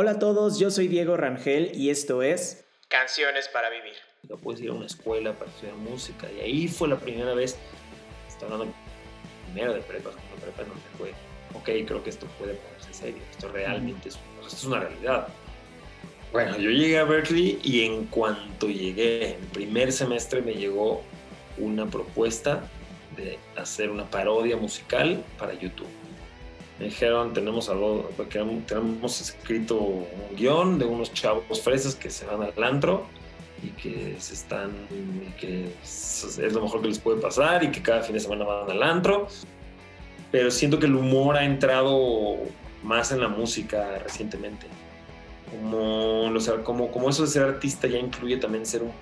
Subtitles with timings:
[0.00, 3.94] Hola a todos, yo soy Diego Rangel y esto es Canciones para Vivir.
[4.44, 7.58] Puedes ir a una escuela para estudiar música y ahí fue la primera vez,
[8.28, 8.72] estaba hablando
[9.46, 11.10] primero de prepa, la prepa no me fue,
[11.52, 15.26] ok, creo que esto puede ponerse serio, esto realmente es, esto es una realidad.
[16.30, 21.02] Bueno, yo llegué a Berkeley y en cuanto llegué, en primer semestre me llegó
[21.56, 22.62] una propuesta
[23.16, 25.88] de hacer una parodia musical para YouTube.
[26.78, 28.08] Me dijeron, tenemos, algo,
[28.66, 33.06] tenemos escrito un guion de unos chavos fresas que se van al antro
[33.62, 34.70] y que se están,
[35.40, 38.70] que es lo mejor que les puede pasar y que cada fin de semana van
[38.70, 39.26] al antro.
[40.30, 42.36] Pero siento que el humor ha entrado
[42.84, 44.66] más en la música recientemente.
[45.50, 48.92] Como, o sea, como, como eso de ser artista ya incluye también ser un,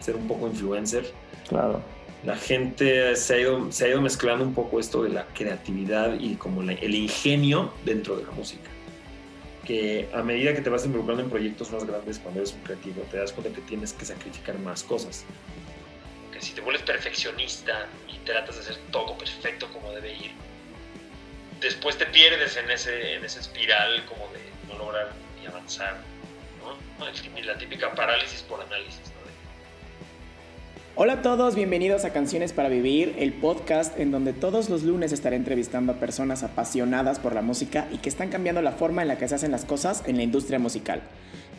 [0.00, 1.12] ser un poco influencer.
[1.48, 1.95] Claro
[2.26, 6.18] la gente se ha, ido, se ha ido mezclando un poco esto de la creatividad
[6.18, 8.68] y como el ingenio dentro de la música.
[9.64, 13.02] Que a medida que te vas involucrando en proyectos más grandes cuando eres un creativo,
[13.12, 15.24] te das cuenta que tienes que sacrificar más cosas.
[16.32, 20.32] Que si te vuelves perfeccionista y tratas de hacer todo perfecto como debe ir,
[21.60, 25.96] después te pierdes en ese, en esa espiral como de no lograr y avanzar.
[26.98, 27.06] ¿no?
[27.44, 29.12] La típica parálisis por análisis.
[30.98, 35.12] Hola a todos, bienvenidos a Canciones para Vivir, el podcast en donde todos los lunes
[35.12, 39.08] estaré entrevistando a personas apasionadas por la música y que están cambiando la forma en
[39.08, 41.02] la que se hacen las cosas en la industria musical.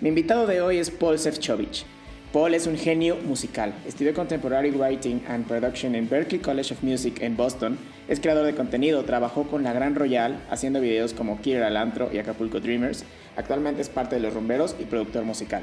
[0.02, 1.86] Mi invitado de hoy es Paul Sefcovic.
[2.34, 3.76] Paul es un genio musical.
[3.88, 7.78] Estudió Contemporary Writing and Production en Berklee College of Music en Boston.
[8.08, 12.18] Es creador de contenido, trabajó con la Gran Royal haciendo videos como Killer Alantro y
[12.18, 13.06] Acapulco Dreamers.
[13.36, 15.62] Actualmente es parte de Los Rumberos y productor musical.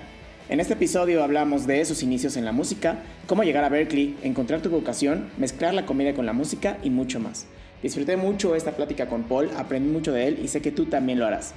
[0.50, 4.60] En este episodio hablamos de sus inicios en la música, cómo llegar a Berkeley, encontrar
[4.60, 7.46] tu vocación, mezclar la comedia con la música y mucho más.
[7.82, 11.18] Disfruté mucho esta plática con Paul, aprendí mucho de él y sé que tú también
[11.18, 11.54] lo harás.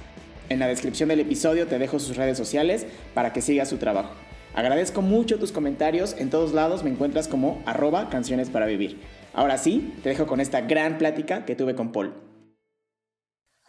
[0.48, 4.14] En la descripción del episodio te dejo sus redes sociales para que sigas su trabajo.
[4.54, 8.98] Agradezco mucho tus comentarios, en todos lados me encuentras como arroba canciones para vivir.
[9.34, 12.14] Ahora sí, te dejo con esta gran plática que tuve con Paul.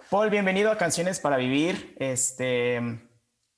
[0.09, 1.93] Paul, bienvenido a Canciones para Vivir.
[1.99, 3.08] Este,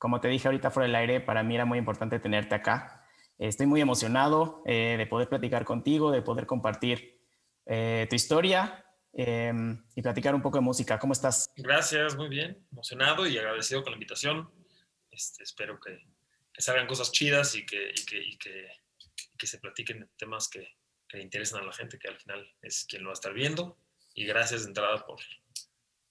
[0.02, 3.06] como te dije ahorita fuera del aire, para mí era muy importante tenerte acá.
[3.38, 7.22] Estoy muy emocionado eh, de poder platicar contigo, de poder compartir
[7.68, 10.98] eh, tu historia em, y platicar un poco de música.
[10.98, 11.52] ¿Cómo estás?
[11.56, 12.66] Gracias, muy bien.
[12.72, 14.50] Emocionado y agradecido con la invitación.
[15.12, 16.00] Este, espero que,
[16.58, 17.94] salgan cosas chidas y que,
[19.38, 20.68] que, se platiquen temas que,
[21.08, 23.78] que interesan a la gente, que al final es quien lo va a estar viendo.
[24.16, 25.20] Y gracias de entrada por,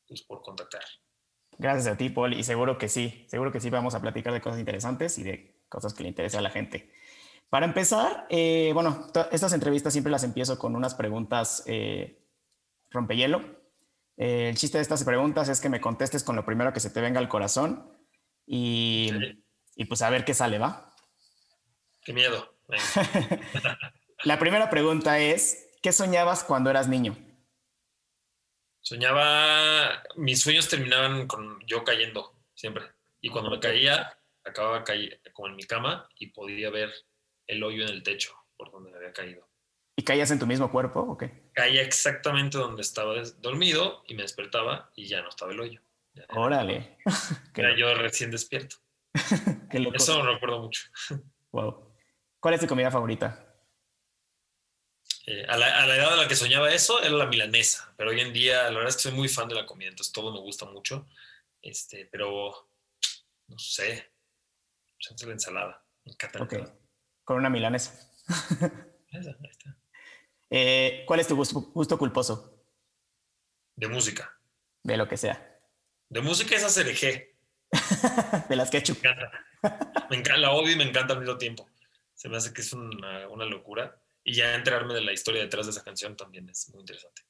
[0.07, 0.85] pues, por contactar.
[1.61, 4.41] Gracias a ti, Paul, y seguro que sí, seguro que sí vamos a platicar de
[4.41, 6.91] cosas interesantes y de cosas que le interesa a la gente.
[7.51, 12.25] Para empezar, eh, bueno, estas entrevistas siempre las empiezo con unas preguntas eh,
[12.89, 13.43] rompehielo.
[14.17, 16.89] Eh, el chiste de estas preguntas es que me contestes con lo primero que se
[16.89, 17.93] te venga al corazón
[18.47, 19.11] y,
[19.77, 20.95] y pues a ver qué sale, ¿va?
[22.01, 22.55] Qué miedo.
[24.25, 27.19] la primera pregunta es, ¿qué soñabas cuando eras niño?
[28.83, 32.85] Soñaba, mis sueños terminaban con yo cayendo siempre.
[33.21, 36.91] Y cuando me caía, acababa caer como en mi cama y podía ver
[37.47, 39.49] el hoyo en el techo por donde me había caído.
[39.97, 41.51] ¿Y caías en tu mismo cuerpo o qué?
[41.53, 45.81] Caía exactamente donde estaba dormido y me despertaba y ya no estaba el hoyo.
[46.31, 46.99] Órale.
[47.55, 48.77] Era yo recién despierto.
[49.95, 50.83] Eso lo recuerdo mucho.
[51.53, 51.93] Wow.
[52.39, 53.50] ¿Cuál es tu comida favorita?
[55.27, 58.33] Eh, a, la, edad a la que soñaba eso era la milanesa, pero hoy en
[58.33, 60.65] día la verdad es que soy muy fan de la comida, entonces todo me gusta
[60.65, 61.07] mucho.
[61.61, 62.71] Este, pero
[63.49, 64.13] no sé,
[64.99, 65.85] chance la ensalada.
[66.05, 66.49] Me encanta.
[67.25, 68.11] Con una milanesa.
[70.53, 72.61] Eh, ¿Cuál es tu gusto, culposo?
[73.77, 74.37] De música.
[74.83, 75.61] De lo que sea.
[76.09, 76.87] De música es hacer
[78.49, 79.47] de las que Me encanta.
[80.11, 80.39] me encanta.
[80.39, 81.71] La odio y me encanta al mismo tiempo.
[82.15, 85.67] Se me hace que es una, una locura y ya enterarme de la historia detrás
[85.67, 87.23] de esa canción también es muy interesante.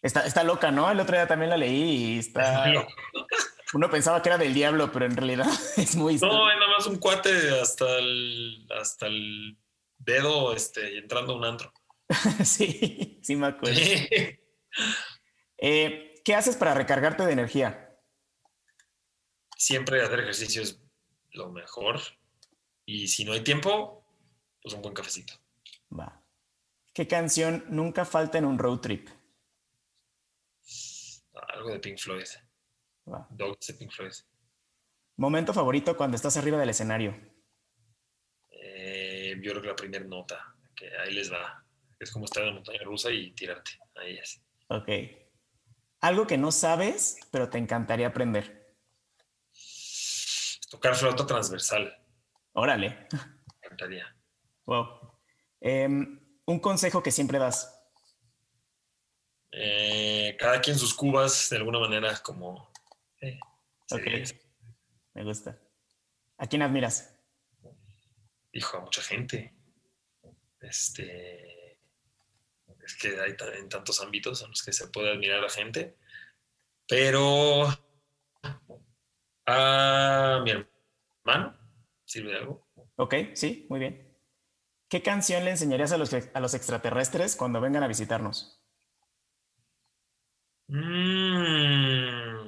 [0.00, 0.90] Está, está loca, ¿no?
[0.90, 2.64] El otro día también la leí y está...
[3.74, 6.18] Uno pensaba que era del diablo, pero en realidad es muy...
[6.18, 9.56] No, es nada más un cuate hasta el, hasta el
[9.98, 11.72] dedo este, entrando a un antro.
[12.44, 13.80] sí, sí me acuerdo.
[15.58, 17.96] Eh, ¿Qué haces para recargarte de energía?
[19.56, 20.82] Siempre hacer ejercicio es
[21.30, 22.00] lo mejor.
[22.84, 24.04] Y si no hay tiempo,
[24.60, 25.34] pues un buen cafecito.
[25.98, 26.21] Va.
[26.92, 29.08] ¿Qué canción nunca falta en un road trip?
[31.54, 32.26] Algo de Pink Floyd.
[33.30, 34.12] Dogs de Pink Floyd.
[35.16, 37.14] ¿Momento favorito cuando estás arriba del escenario?
[38.50, 41.64] Eh, yo creo que la primera nota, que ahí les va.
[41.98, 43.72] Es como estar en la montaña rusa y tirarte.
[43.96, 44.42] Ahí es.
[44.68, 44.88] Ok.
[46.00, 48.76] Algo que no sabes, pero te encantaría aprender.
[50.68, 51.96] Tocar flauta transversal.
[52.52, 53.06] Órale.
[53.12, 54.16] Me encantaría.
[54.64, 55.18] Wow.
[55.60, 57.78] Em, un consejo que siempre das.
[59.52, 62.70] Eh, cada quien sus cubas, de alguna manera, como.
[63.20, 63.38] eh,
[63.86, 64.34] sí,
[65.14, 65.58] Me gusta.
[66.38, 67.14] ¿A quién admiras?
[68.52, 69.54] Hijo, a mucha gente.
[70.60, 71.78] Este.
[72.84, 75.96] Es que hay en tantos ámbitos en los que se puede admirar a la gente.
[76.88, 77.68] Pero.
[79.46, 81.58] A mi hermano.
[82.04, 82.66] ¿Sirve de algo?
[82.96, 84.11] Ok, sí, muy bien.
[84.92, 88.60] ¿Qué canción le enseñarías a los, a los extraterrestres cuando vengan a visitarnos?
[90.68, 92.42] Mm.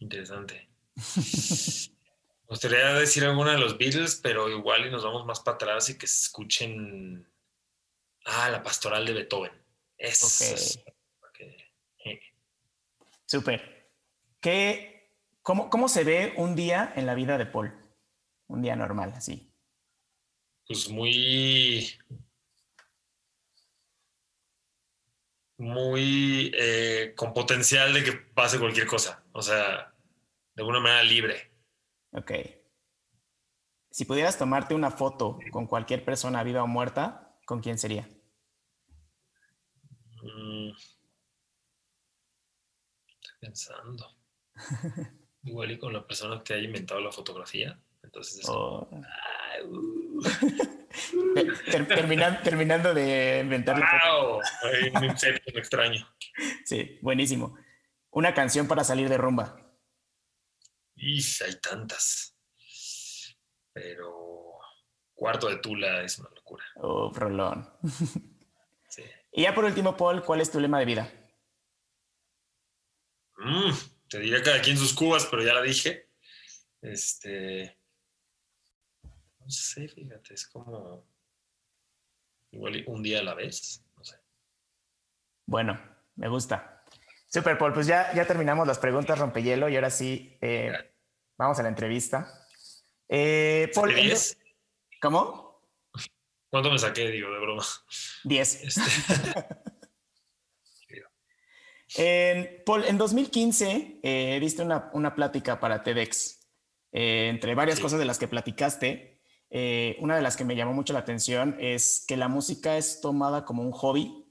[0.00, 0.68] Interesante.
[0.96, 5.88] Me gustaría decir alguna de los Beatles, pero igual y nos vamos más para atrás
[5.88, 7.26] y que se escuchen.
[8.26, 9.52] Ah, la pastoral de Beethoven.
[9.96, 10.26] Eso.
[10.26, 10.78] es-
[11.22, 11.40] ok.
[12.04, 12.20] Eh,
[13.24, 13.88] Súper.
[14.42, 14.95] ¿Qué,
[15.46, 17.72] cómo, ¿Cómo se ve un día en la vida de Paul?
[18.48, 19.54] Un día normal, así.
[20.66, 21.96] Pues muy.
[25.58, 29.24] Muy eh, con potencial de que pase cualquier cosa.
[29.32, 29.94] O sea,
[30.52, 31.52] de alguna manera libre.
[32.10, 32.32] Ok.
[33.92, 38.08] Si pudieras tomarte una foto con cualquier persona viva o muerta, ¿con quién sería?
[40.22, 40.72] Mm.
[43.06, 44.16] Estoy pensando.
[45.46, 47.78] Igual y con la persona que haya inventado la fotografía.
[48.02, 50.20] Entonces es como, O- "Ay, uh,
[51.34, 53.76] Ter- ter- terminan- terminando de inventar.
[53.78, 54.40] ¡Wow!
[54.64, 56.06] Hay un Inception extraño.
[56.64, 57.56] Sí, buenísimo.
[58.10, 59.60] Una canción para salir de rumba.
[60.94, 62.38] Y hay tantas.
[63.72, 64.58] Pero
[65.14, 66.64] Cuarto de Tula es una locura.
[66.76, 67.68] Oh, rolón.
[68.88, 69.02] Sí.
[69.32, 71.12] Y ya por último, Paul, ¿cuál es tu lema de vida?
[73.38, 73.70] Mm,
[74.08, 76.08] te diré cada quien sus cubas, pero ya la dije.
[76.80, 77.78] Este.
[79.40, 81.06] No sé, fíjate, es como.
[82.52, 83.84] Igual un día a la vez.
[83.96, 84.16] No sé.
[85.46, 85.80] Bueno,
[86.16, 86.84] me gusta.
[87.28, 90.72] Super, Paul, pues ya, ya terminamos las preguntas rompehielo y ahora sí, eh,
[91.36, 92.46] vamos a la entrevista.
[93.08, 93.94] Eh, Paul.
[95.00, 95.46] ¿cómo?
[96.48, 97.10] ¿Cuánto me saqué?
[97.10, 97.64] Digo, de broma.
[98.24, 98.62] 10.
[98.64, 98.80] Este,
[101.98, 106.48] En, Paul, en 2015 eh, diste una, una plática para TEDx.
[106.92, 107.82] Eh, entre varias Sí.
[107.82, 109.20] cosas de las que platicaste,
[109.50, 113.00] eh, una de las que me llamó mucho la atención es que la música es
[113.00, 114.24] tomada como un hobby,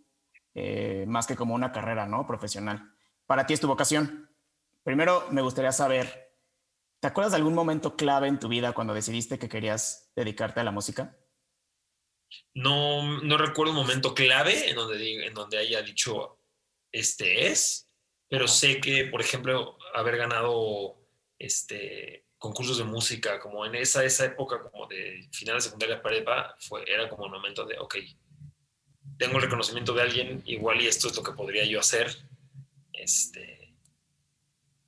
[0.53, 2.25] eh, más que como una carrera ¿no?
[2.27, 2.91] profesional.
[3.25, 4.29] Para ti es tu vocación.
[4.83, 6.33] Primero, me gustaría saber,
[6.99, 10.63] ¿te acuerdas de algún momento clave en tu vida cuando decidiste que querías dedicarte a
[10.63, 11.17] la música?
[12.53, 16.39] no, no recuerdo un momento clave en donde, en donde haya dicho
[16.99, 17.87] este es,
[18.27, 20.97] pero sé que, por ejemplo, haber ganado
[21.37, 26.55] este, concursos de música, como en esa, esa época como de final de secundaria prepa,
[26.59, 27.95] fue, era como un momento de, ok,
[29.17, 32.15] tengo el reconocimiento de alguien, igual y esto es lo que podría yo hacer,
[32.93, 33.75] este,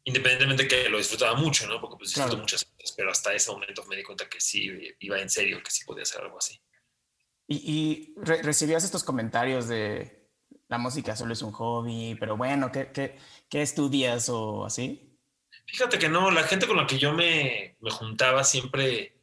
[0.04, 1.80] independientemente que lo disfrutaba mucho, ¿no?
[1.81, 2.42] Porque pues disfruto Claro.
[2.42, 5.69] muchas cosas, pero hasta ese momento me di cuenta que sí, iba en serio, que
[5.71, 6.59] sí podía hacer algo así.
[7.48, 10.17] Y, y re- recibías estos comentarios de
[10.69, 13.18] la música solo es un hobby, pero bueno, ¿qué, qué,
[13.50, 15.18] qué estudias o así?
[15.66, 19.14] Fíjate que no, la gente con la que yo me, me juntaba siempre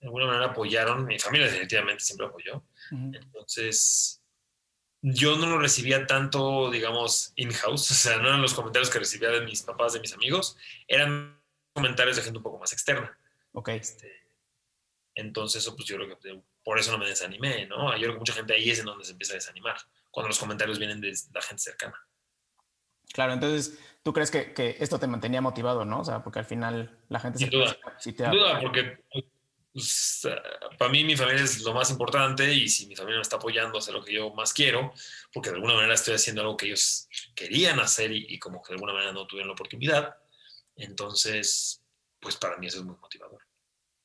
[0.00, 3.10] de alguna manera apoyaron, mi familia definitivamente siempre apoyó, Ujú.
[3.12, 4.22] entonces
[5.02, 9.30] yo no lo recibía tanto, digamos, in-house, o sea, no eran los comentarios que recibía
[9.30, 10.56] de mis papás, de mis amigos,
[10.86, 11.40] eran
[11.72, 13.18] comentarios de gente un poco más externa.
[13.52, 14.12] Ok, Este,
[15.14, 17.92] entonces, pues yo creo que por eso no me desanimé, ¿no?
[17.94, 19.76] Yo creo que mucha gente ahí es en donde se empieza a desanimar,
[20.16, 21.94] cuando los comentarios vienen de la gente cercana.
[23.12, 26.00] claro, entonces tú crees que, que esto te mantenía motivado, ¿no?
[26.00, 27.76] O sea, porque al final la gente Sin se duda.
[27.98, 29.04] sí te Sin duda, porque
[29.74, 30.26] pues,
[30.78, 33.76] para mí mi familia es lo más importante y si mi familia me está apoyando
[33.76, 34.90] a hacer lo que yo más quiero,
[35.34, 38.68] porque de alguna manera estoy haciendo algo que ellos querían hacer y, y como que
[38.68, 40.16] de alguna manera no tuvieron la oportunidad,
[40.76, 41.84] entonces,
[42.18, 43.42] pues para mí eso es muy motivador.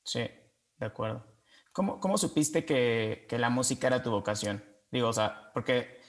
[0.04, 0.28] Sí,
[0.76, 1.24] de acuerdo.
[1.72, 4.62] ¿Cómo, cómo supiste que, que la música era tu vocación?
[4.90, 6.01] Digo, o sea, porque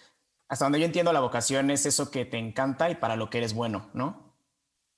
[0.48, 3.40] hasta donde yo entiendo la vocación es eso que te encanta y para lo que
[3.40, 4.36] eres bueno, ¿no?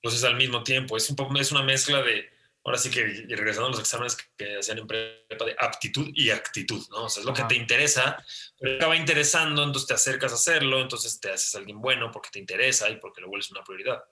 [0.02, 2.30] Entonces al mismo tiempo, es, un poco, es una mezcla de,
[2.64, 6.30] ahora sí que regresando a los exámenes que, que hacían en prepa de aptitud y
[6.30, 7.04] actitud, ¿no?
[7.04, 7.46] O sea, es lo Ajá.
[7.46, 8.24] que te interesa,
[8.58, 12.30] pero te acaba interesando, entonces te acercas a hacerlo, entonces te haces alguien bueno porque
[12.30, 14.02] te interesa y porque lo vuelves una prioridad.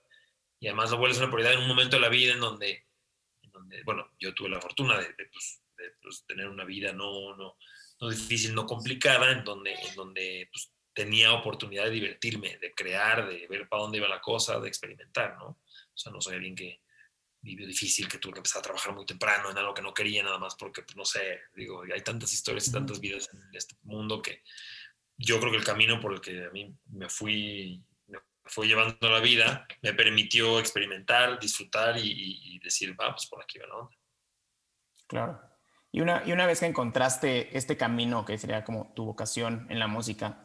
[0.59, 2.87] Y además lo vuelves una prioridad en un momento de la vida en donde,
[3.41, 6.93] en donde bueno, yo tuve la fortuna de, de, pues, de, pues, tener una vida
[6.93, 7.57] no, no,
[7.99, 13.27] no difícil, no complicada, en donde, en donde pues, tenía oportunidad de divertirme, de crear,
[13.27, 15.47] de ver para dónde iba la cosa, de experimentar, ¿no?
[15.47, 16.81] O sea, no soy alguien que
[17.41, 20.23] vivió difícil, que tuvo que empezar a trabajar muy temprano en algo que no quería
[20.23, 23.75] nada más porque, pues, no sé, digo, hay tantas historias y tantas vidas en este
[23.83, 24.41] mundo que
[25.17, 29.09] yo creo que el camino por el que a mí me fui, me fue llevando
[29.09, 33.97] la vida me permitió experimentar, disfrutar y, decir, va, pues por aquí va la onda.
[35.07, 35.41] Claro.
[35.91, 39.79] Y una, y una vez que encontraste este camino que sería como tu vocación en
[39.79, 40.44] la música,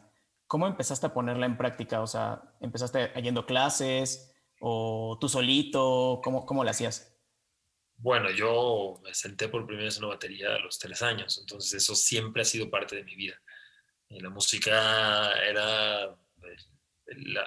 [0.51, 2.01] ¿cómo empezaste a ponerla en práctica?
[2.01, 4.35] O sea, ¿empezaste yendo clases?
[4.59, 6.19] ¿O tú solito?
[6.21, 7.17] ¿Cómo, cómo lo hacías?
[7.95, 11.81] Bueno, yo me senté por primera vez en una batería a los tres años, entonces
[11.81, 13.41] eso siempre ha sido parte de mi vida.
[14.09, 16.57] Y la música era eh,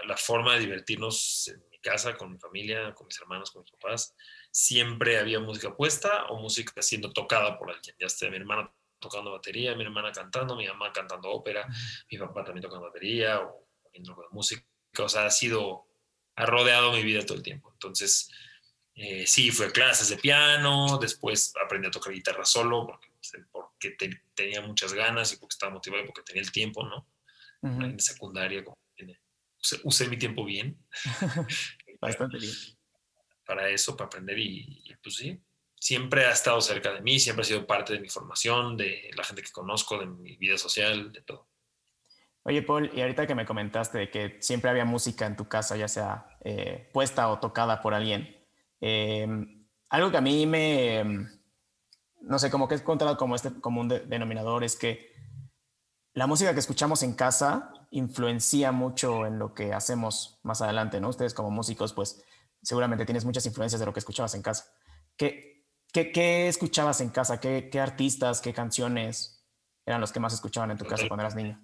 [0.06, 3.72] la, forma de divertirnos en mi casa, con mi familia, con mis hermanos, con mis
[3.72, 4.16] papás.
[4.50, 8.72] Siempre había música puesta o música siendo tocada por alguien, ya sea mi hermana
[9.04, 11.66] tocando batería, mi hermana cantando, mi mamá cantando ópera,
[12.10, 14.64] mi papá también tocando batería o poniendo música.
[14.98, 15.86] O sea, ha sido
[16.36, 17.70] ha rodeado mi vida todo el tiempo.
[17.72, 18.30] Entonces,
[18.94, 23.08] eh, sí, fue a clases de piano, después aprendí a tocar guitarra solo porque,
[23.50, 23.96] porque
[24.34, 27.06] tenía muchas ganas y porque estaba motivado y porque tenía el tiempo, ¿no?
[27.62, 28.76] En secundaria, como,
[29.84, 30.78] usé, mi tiempo bien.
[32.00, 32.54] Bastante bien.
[33.46, 35.40] Para eso, para aprender y, y, pues sí,
[35.84, 39.22] siempre ha estado cerca de mí, siempre ha sido parte de mi formación, de la
[39.22, 41.46] gente que conozco, de mi vida social, de todo.
[42.44, 45.76] Oye, Paul, y ahorita que me comentaste de que siempre había música en tu casa,
[45.76, 48.34] ya sea eh, puesta o tocada por alguien,
[48.80, 51.28] em, algo que a mí me, em,
[52.22, 55.12] no sé, como que he encontrado como este común denominador es que
[56.14, 61.10] la música que escuchamos en casa influencia mucho en lo que hacemos más adelante, ¿no?
[61.10, 62.24] Ustedes como músicos, pues
[62.62, 64.72] seguramente tienes muchas influencias de lo que escuchabas en casa.
[65.18, 65.53] ¿Qué,
[65.94, 67.40] qué, escuchabas en casa?
[67.40, 69.44] ¿Qué, ¿Qué artistas, qué canciones
[69.86, 71.60] eran los que más escuchaban en tu casa cuando eras niño?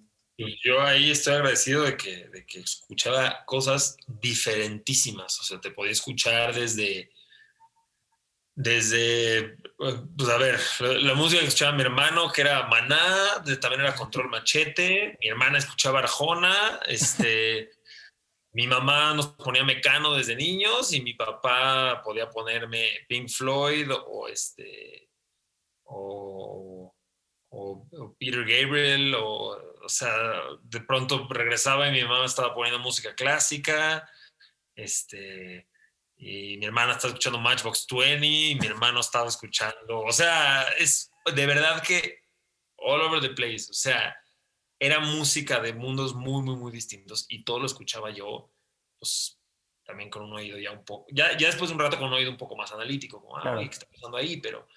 [0.63, 5.39] yo ahí estoy agradecido de que, de que escuchaba cosas diferentísimas.
[5.39, 7.11] O sea, te podía escuchar desde,
[8.55, 13.95] desde, pues a ver, la, música que escuchaba mi hermano, que era Maná, también era
[13.95, 17.71] Control Machete, mi hermana escuchaba Arjona, este,
[18.53, 24.27] mi mamá nos ponía Mecano desde niños y mi papá podía ponerme Pink Floyd o
[24.27, 25.09] este,
[25.83, 26.93] o,
[28.17, 30.13] Peter Gabriel o o sea,
[30.63, 34.09] de pronto regresaba y mi mamá estaba poniendo música clásica,
[34.75, 35.67] este,
[36.17, 41.11] y mi hermana estaba escuchando Matchbox 20, y mi hermano estaba escuchando, o sea, es
[41.33, 42.19] de verdad que
[42.77, 44.15] all over the place, o sea,
[44.81, 48.51] era música de mundos muy, muy, muy distintos y todo lo escuchaba yo,
[48.97, 49.39] pues
[49.85, 52.13] también con un oído ya un poco, ya, ya después de un rato con un
[52.13, 54.41] oído un poco más analítico, como, ah, ¿qué está pasando ahí?
[54.41, 54.67] Pero,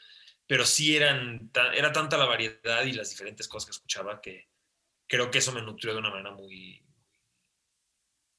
[0.47, 4.51] pero sí eran, era tanta la variedad y las diferentes cosas que escuchaba que,
[5.07, 6.85] creo que eso me nutrió de una manera muy,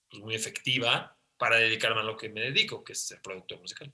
[0.07, 3.91] pues, muy efectiva para dedicarme a lo que me dedico, que es ser productor musical.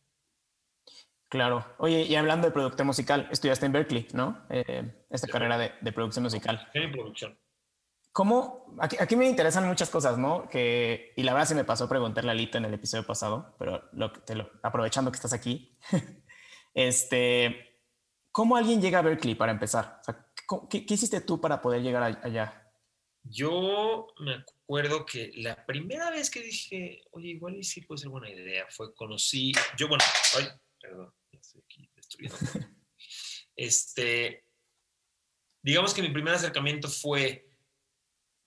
[1.29, 1.75] Claro.
[1.77, 4.45] Oye, y hablando de productor musical, estudiaste en Berkeley, ¿no?
[4.49, 6.69] Eh, esta carrera de, producción musical.
[6.73, 7.39] En producción.
[8.13, 8.75] ¿Cómo?
[8.79, 10.49] Aquí, me interesan muchas cosas, ¿no?
[10.49, 13.83] Que, y la verdad se me pasó preguntarle a Lito en el episodio pasado, pero
[13.93, 15.77] lo, te lo, aprovechando que estás aquí,
[16.73, 17.79] este,
[18.31, 20.01] ¿cómo alguien llega a Berkeley para empezar?
[20.69, 22.73] ¿qué, ¿qué, hiciste tú para poder llegar allá?
[23.23, 28.09] Yo me acuerdo que la primera vez que dije, oye, igual y sí puede ser
[28.09, 30.03] buena idea, fue conocí, yo, bueno,
[30.37, 30.47] ay,
[30.81, 32.37] perdón, estoy aquí destruyendo.
[33.55, 34.43] este,
[35.63, 37.50] digamos que mi primer acercamiento fue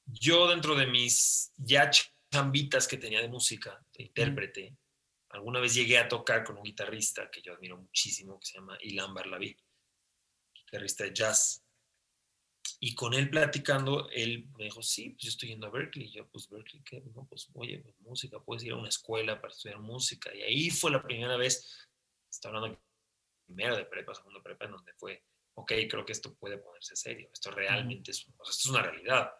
[0.06, 1.90] yo dentro de mis ya
[2.30, 4.76] chambitas que tenía de música, de intérprete,
[5.30, 8.78] alguna vez llegué a tocar con un guitarrista que yo admiro muchísimo, que se llama
[8.80, 9.56] Ilan Barlaví,
[10.54, 11.64] guitarrista de jazz.
[12.80, 16.06] Y con él platicando, él me dijo, sí, pues yo estoy yendo a Berkeley.
[16.06, 17.02] Y yo, pues Berkeley, ¿qué?
[17.14, 20.34] No, pues oye, pues, música, puedes ir a una escuela para estudiar música.
[20.34, 21.88] Y ahí fue la primera vez,
[22.30, 22.80] estaba hablando
[23.46, 25.22] primero de prepa, segundo de prepa, en donde fue,
[25.54, 29.30] ok, creo que esto puede ponerse serio, esto realmente es, esto es una realidad.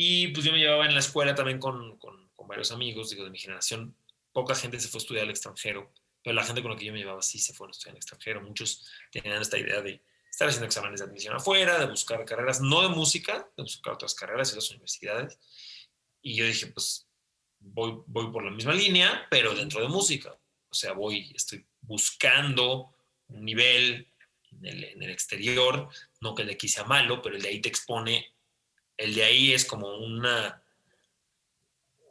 [0.00, 3.30] Y pues yo me llevaba en la escuela también con, con, varios amigos, digo, de
[3.30, 3.96] mi generación.
[4.32, 6.92] Poca gente se fue a estudiar al extranjero, pero la gente con la que yo
[6.92, 8.40] me llevaba sí se fue a estudiar al extranjero.
[8.40, 10.00] Muchos tenían esta idea de
[10.30, 14.14] estar haciendo exámenes de admisión afuera, de buscar carreras, no de música, de buscar otras
[14.14, 15.40] carreras en las universidades.
[16.22, 17.08] Y yo dije, pues
[17.58, 20.38] voy, voy por la misma línea, pero dentro de música.
[20.70, 22.94] O sea, voy, estoy buscando
[23.26, 24.08] un nivel
[24.62, 25.88] en el, exterior,
[26.20, 28.37] no que el de aquí sea malo, pero el de ahí te expone,
[28.98, 30.62] el de ahí es como una,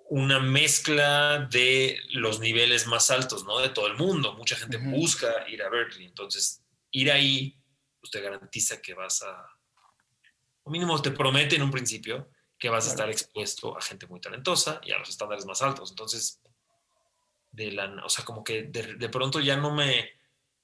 [0.09, 3.59] una mezcla de los niveles más altos, ¿no?
[3.59, 4.33] De todo el mundo.
[4.33, 6.07] Mucha gente busca ir a Berkeley.
[6.07, 7.61] Entonces, ir ahí
[8.09, 9.45] te garantiza que vas a,
[10.63, 14.19] o mínimo te promete en un principio, que vas a estar expuesto a gente muy
[14.19, 15.91] talentosa y a los estándares más altos.
[15.91, 16.41] Entonces,
[17.51, 20.09] de la, o sea, como que de, pronto ya no me,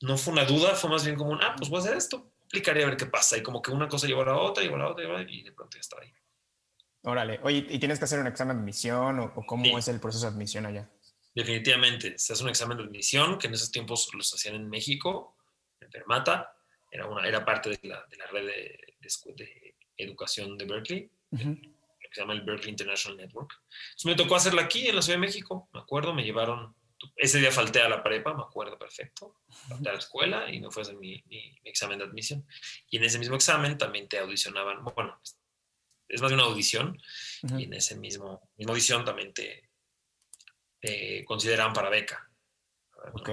[0.01, 2.32] no fue una duda, fue más bien como un, ah, pues voy a hacer esto,
[2.53, 3.35] aplicaría a ver qué pasa.
[3.35, 5.51] Y como que una cosa llevó a la otra, llevó a la otra, y de
[5.51, 6.13] pronto ya estaba ahí.
[7.01, 10.27] Órale, oye, ¿y tienes que hacer un examen de admisión o, cómo es el proceso
[10.27, 10.89] de admisión allá?
[11.35, 15.35] Definitivamente, se hace un examen de admisión que en esos tiempos los hacían en México,
[15.81, 16.55] en Fermata,
[16.91, 18.79] era, una, era parte de la, de la red de,
[19.35, 23.51] de, educación de Berkeley, que se llama el Berkeley International Network.
[23.51, 26.75] Entonces me tocó hacerla aquí en la Ciudad de México, me acuerdo, me llevaron,
[27.15, 30.71] ese día falté a la prepa, me acuerdo perfecto, falté a la escuela y no
[30.71, 32.45] fue a hacer mi, mi, examen de admisión.
[32.89, 35.19] Y en ese mismo examen también te audicionaban, bueno,
[36.07, 36.97] es más de una audición,
[37.57, 39.69] y en ese mismo, misma audición también te,
[40.79, 42.29] te consideraban para beca.
[43.13, 43.29] Ok.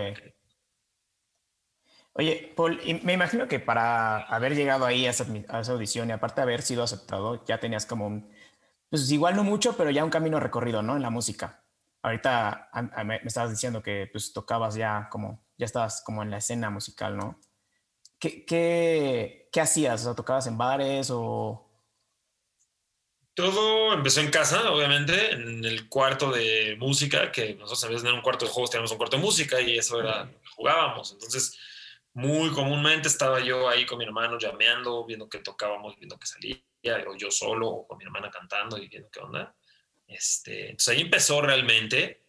[2.13, 5.25] Oye, Paul, me imagino que para haber llegado ahí a esa,
[5.73, 8.33] audición y aparte de haber sido aceptado, ya tenías como un,
[8.89, 10.97] pues igual no mucho, pero ya un camino recorrido, ¿no?
[10.97, 11.65] En la música.
[12.03, 12.71] Ahorita
[13.05, 17.17] me estabas diciendo que pues tocabas ya como, ya estabas como en la escena musical,
[17.17, 17.39] ¿no?
[18.19, 20.07] ¿Qué, qué, qué hacías?
[20.07, 21.71] O ¿Tocabas en bares o,
[23.41, 28.07] todo empezó en casa, obviamente, en el cuarto de música, que nosotros en vez de
[28.07, 31.13] tener un cuarto de juegos teníamos un cuarto de música y eso era, jugábamos.
[31.13, 31.59] Entonces,
[32.13, 36.59] muy comúnmente estaba yo ahí con mi hermano llameando, viendo que tocábamos, viendo que salía,
[37.09, 39.55] o yo solo, o con mi hermana cantando y viendo qué onda.
[40.11, 42.23] Este, entonces ahí empezó realmente.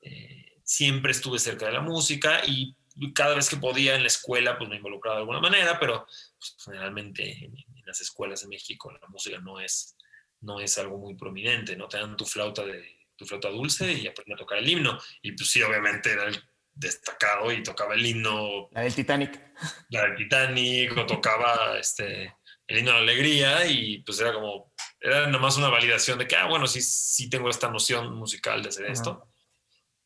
[0.00, 2.76] Eh, siempre estuve cerca de la música y
[3.14, 6.06] cada vez que podía en la escuela, pues me involucraba de alguna manera, pero
[6.38, 9.96] pues, generalmente en, en, las escuelas de México la música no es
[10.42, 11.88] no es algo muy prominente, ¿no?
[11.88, 14.98] Te dan tu flauta, de, tu flauta dulce y aprende a tocar el himno.
[15.22, 16.42] Y pues sí, obviamente era el
[16.74, 18.68] destacado y tocaba el himno.
[18.72, 19.40] La del Titanic.
[19.90, 22.34] La del Titanic, o tocaba este,
[22.66, 24.71] el himno de la alegría y pues era como,
[25.02, 28.62] era nada más una validación de que, ah, bueno, sí, sí tengo esta noción musical
[28.62, 29.28] de hacer esto.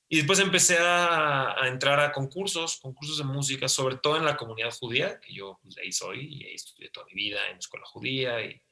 [0.08, 4.36] Y después empecé a, a, entrar a concursos, concursos de música, sobre todo en la
[4.36, 7.84] comunidad judía, que yo pues, ahí soy y ahí estudié toda mi vida en escuela
[7.86, 8.62] judía y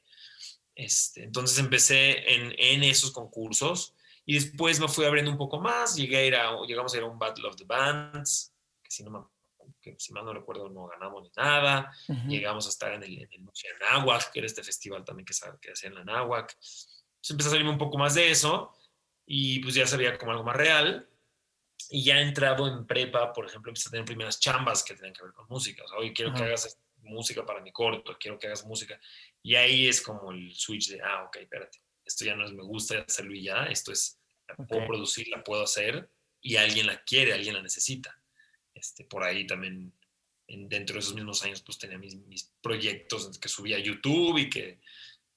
[0.75, 5.95] este, entonces empecé en, en, esos concursos y después me fui abriendo un poco más.
[5.95, 9.03] Llegué a ir a, llegamos a ir a un Battle of the Bands, que si,
[9.03, 9.19] no me,
[9.91, 11.91] que si mal no recuerdo no ganamos ni nada.
[12.27, 13.49] Llegamos a estar en el, en el
[14.31, 16.51] que era este festival también que, que hacía en la Nahuac.
[16.51, 18.73] Entonces empecé a salirme un poco más de eso
[19.25, 21.07] y pues ya sabía como algo más real.
[21.89, 25.23] Y ya entrado en prepa, por ejemplo, empecé a tener primeras chambas que tenían que
[25.23, 25.83] ver con música.
[25.83, 28.99] O sea, oye, quiero que hagas música para mi corto, quiero que hagas música.
[29.43, 32.63] Y ahí es como el switch de, ah, ok, espérate, esto ya no es me
[32.63, 36.09] gusta hacerlo y ya, esto es, la puedo producir, la puedo hacer
[36.41, 38.19] y alguien la quiere, alguien la necesita.
[38.75, 39.93] Este, por ahí también,
[40.47, 44.49] dentro de esos mismos años, pues tenía mis, mis proyectos que subía a YouTube y
[44.49, 44.81] que,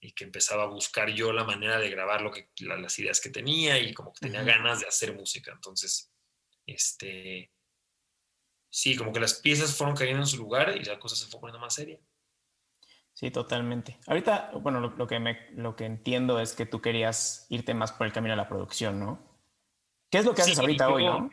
[0.01, 3.31] y que empezaba a buscar yo la manera de grabar lo que, las ideas que
[3.31, 5.53] tenía y como que tenía ganas de hacer música.
[5.53, 6.13] Entonces,
[6.67, 7.53] este,
[8.69, 11.41] sí, como que las piezas fueron cayendo en su lugar y la cosa se fue
[11.41, 11.99] poniendo más seria.
[13.15, 13.99] Sí, totalmente.
[14.07, 18.07] Ahorita, bueno, lo, que, me, lo que entiendo es que tú querías irte más por
[18.07, 19.27] el camino de la producción, ¿no?
[20.11, 21.29] ¿Qué es lo que haces ahorita hoy, no?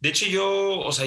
[0.00, 1.06] De hecho, yo, o sea,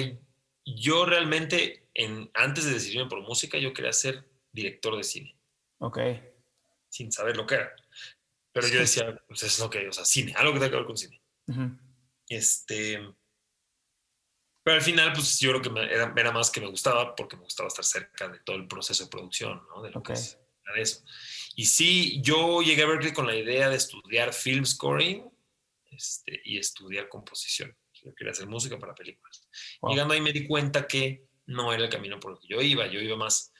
[0.64, 5.38] yo realmente, en, antes de decidirme por música, yo quería ser director de cine.
[5.78, 5.98] Ok.
[6.88, 7.74] Sin saber lo que era.
[8.52, 10.86] Pero yo decía, pues es lo que, o sea, cine, algo que tenga que ver
[10.86, 11.20] con cine.
[12.28, 13.00] Este
[14.64, 17.68] pero al final, pues yo creo que era, más que me gustaba porque me gustaba
[17.68, 19.82] estar cerca de todo el proceso de producción, ¿no?
[19.82, 20.38] De lo que es
[20.76, 21.04] eso.
[21.54, 25.30] Y sí, yo llegué a Berkeley con la idea de estudiar film scoring
[25.90, 27.76] este, y estudiar composición.
[28.04, 29.48] Yo quería hacer música para películas.
[29.82, 32.86] Llegando ahí me di cuenta que no era el camino por el que yo iba.
[32.86, 33.52] Yo iba más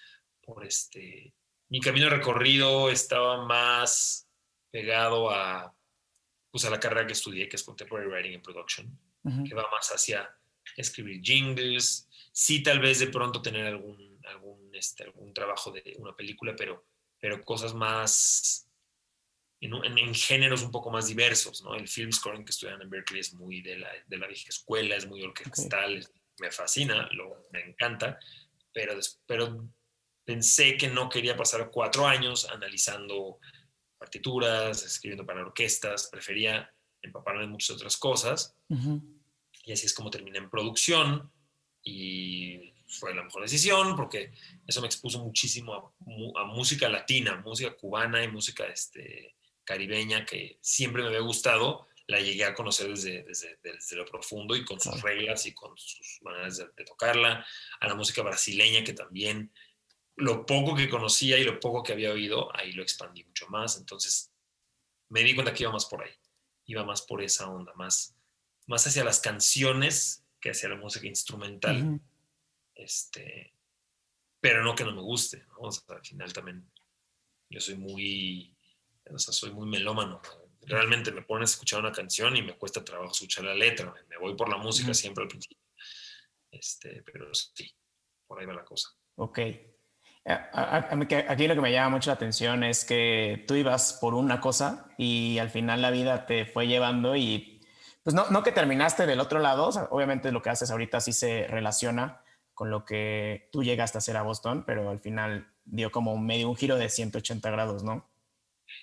[0.43, 1.35] por este...
[1.71, 4.29] Mi camino recorrido estaba más
[4.71, 5.75] pegado a,
[6.51, 8.99] pues, a la carrera que estudié, que es Contemporary Writing and Production,
[9.49, 10.31] que va más hacia
[10.77, 16.15] escribir jingles, sí tal vez de pronto tener algún, algún, este, algún trabajo de una
[16.15, 16.87] película, pero,
[17.19, 18.64] pero cosas más
[19.67, 21.75] en, géneros un poco más diversos, ¿no?
[21.75, 24.97] El film scoring que estudian en Berkeley es muy de la, de la vieja escuela,
[24.97, 26.07] es muy orquestal,
[26.39, 28.19] me fascina, lo, me encanta,
[28.73, 29.69] pero, pero
[30.25, 33.39] pensé que no quería pasar cuatro años analizando
[33.99, 38.57] partituras, escribiendo para orquestas, prefería empaparme en muchas otras cosas.
[39.65, 41.31] Y así es como terminé en producción
[41.83, 44.33] y fue la mejor decisión porque
[44.67, 45.95] eso me expuso muchísimo
[46.37, 51.87] a, música latina, música cubana y música este, caribeña que siempre me había gustado.
[52.07, 55.77] La llegué a conocer desde, desde, desde lo profundo y con sus reglas y con
[55.77, 57.47] sus maneras de, de, tocarla.
[57.81, 59.51] A la música brasileña que también
[60.17, 63.79] lo poco que conocía y lo poco que había oído, ahí lo expandí mucho más.
[63.79, 64.31] Entonces
[65.09, 66.13] me di cuenta que iba más por ahí,
[66.67, 68.17] iba más por esa onda, más,
[68.67, 72.01] más hacia las canciones que hacia la música instrumental.
[72.75, 73.55] Este,
[74.41, 75.61] pero no que no me guste, ¿no?
[75.61, 76.71] O sea, al final también
[77.49, 78.54] yo soy muy,
[79.11, 80.21] o sea, soy muy melómano.
[80.63, 83.93] Realmente me pones a escuchar una canción y me cuesta trabajo escuchar la letra.
[84.09, 85.59] Me voy por la música siempre al principio.
[86.51, 87.71] Este, pero sí,
[88.27, 88.89] por ahí va la cosa.
[89.17, 89.39] Ok.
[90.27, 94.89] Aquí lo que me llama mucho la atención es que tú ibas por una cosa
[94.97, 97.61] y al final la vida te fue llevando y
[98.03, 101.47] pues no, no que terminaste del otro lado, obviamente lo que haces ahorita sí se
[101.47, 102.23] relaciona
[102.55, 106.49] con lo que tú llegaste a hacer a Boston, pero al final dio como medio
[106.49, 108.09] un giro de 180 grados, ¿no?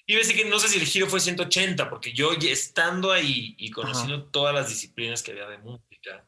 [0.06, 3.72] Y decir que no sé si el giro fue 180, porque yo estando ahí y
[3.72, 6.28] conociendo todas las disciplinas que había de música,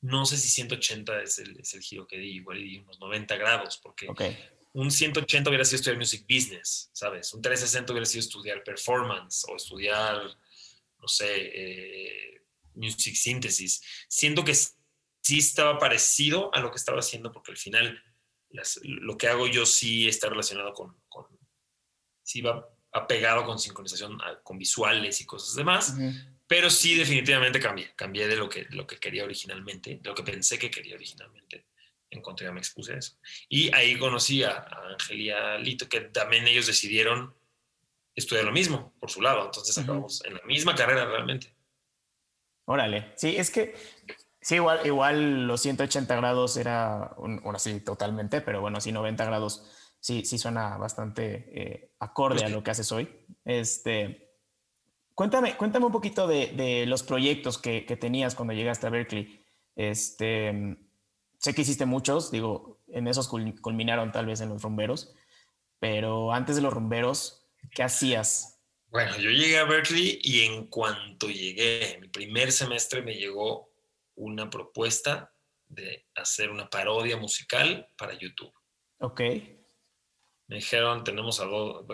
[0.00, 3.36] no sé si 180 es el, es el giro que di, igual di unos 90
[3.36, 4.08] grados, porque
[4.72, 7.32] un 180 hubiera sido estudiar music business, ¿sabes?
[7.32, 10.20] Un 360 hubiera sido estudiar performance o estudiar,
[10.98, 12.42] no sé, eh,
[12.74, 13.82] music synthesis.
[14.08, 18.02] Siento que sí estaba parecido a lo que estaba haciendo, porque al final
[18.82, 21.26] lo que hago yo sí está relacionado con, con
[22.22, 25.94] sí va apegado con sincronización, con visuales y cosas demás.
[26.46, 27.92] Pero sí, definitivamente cambié.
[27.96, 31.66] Cambié de lo que, lo que quería originalmente, de lo que pensé que quería originalmente.
[32.10, 33.18] Encontré, me expuse a eso.
[33.48, 37.34] Y ahí conocí a, Ángel y a Lito, que también ellos decidieron
[38.14, 39.46] estudiar lo mismo por su lado.
[39.46, 41.52] Entonces acabamos en la misma carrera realmente.
[42.66, 43.12] Órale.
[43.16, 43.74] Sí, es que
[44.40, 49.24] sí, igual, igual los 180 grados era, un, bueno, sí, totalmente, pero bueno, sí, 90
[49.24, 49.68] grados
[50.04, 53.08] sí, sí suena bastante eh, acorde a lo que haces hoy.
[53.42, 54.32] Este,
[55.14, 59.42] Cuéntame, cuéntame un poquito de, los proyectos que, tenías cuando llegaste a Berkeley.
[59.76, 60.76] Este,
[61.38, 65.14] sé que hiciste muchos, digo, en esos culminaron tal vez en los rumberos,
[65.78, 68.60] pero antes de los rumberos, ¿qué hacías?
[68.88, 73.70] Bueno, yo llegué a Berkeley y en cuanto llegué, en mi primer semestre me llegó
[74.16, 75.32] una propuesta
[75.66, 78.52] de hacer una parodia musical para YouTube.
[78.98, 79.20] Ok
[80.46, 81.86] me dijeron, tenemos, algo,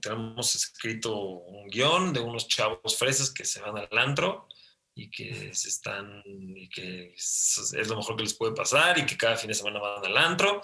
[0.00, 4.48] tenemos escrito un guion de unos chavos fresas que se van al antro
[4.94, 9.16] y que se están, y que es, lo mejor que les puede pasar y que
[9.16, 10.62] cada fin de semana van al antro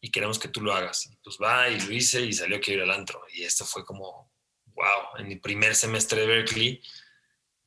[0.00, 1.06] y queremos que tú lo hagas.
[1.06, 3.22] Y pues va y lo hice y salió que ir al antro.
[3.32, 4.32] Y esto fue como,
[4.74, 6.82] wow, en mi primer semestre de Berkeley.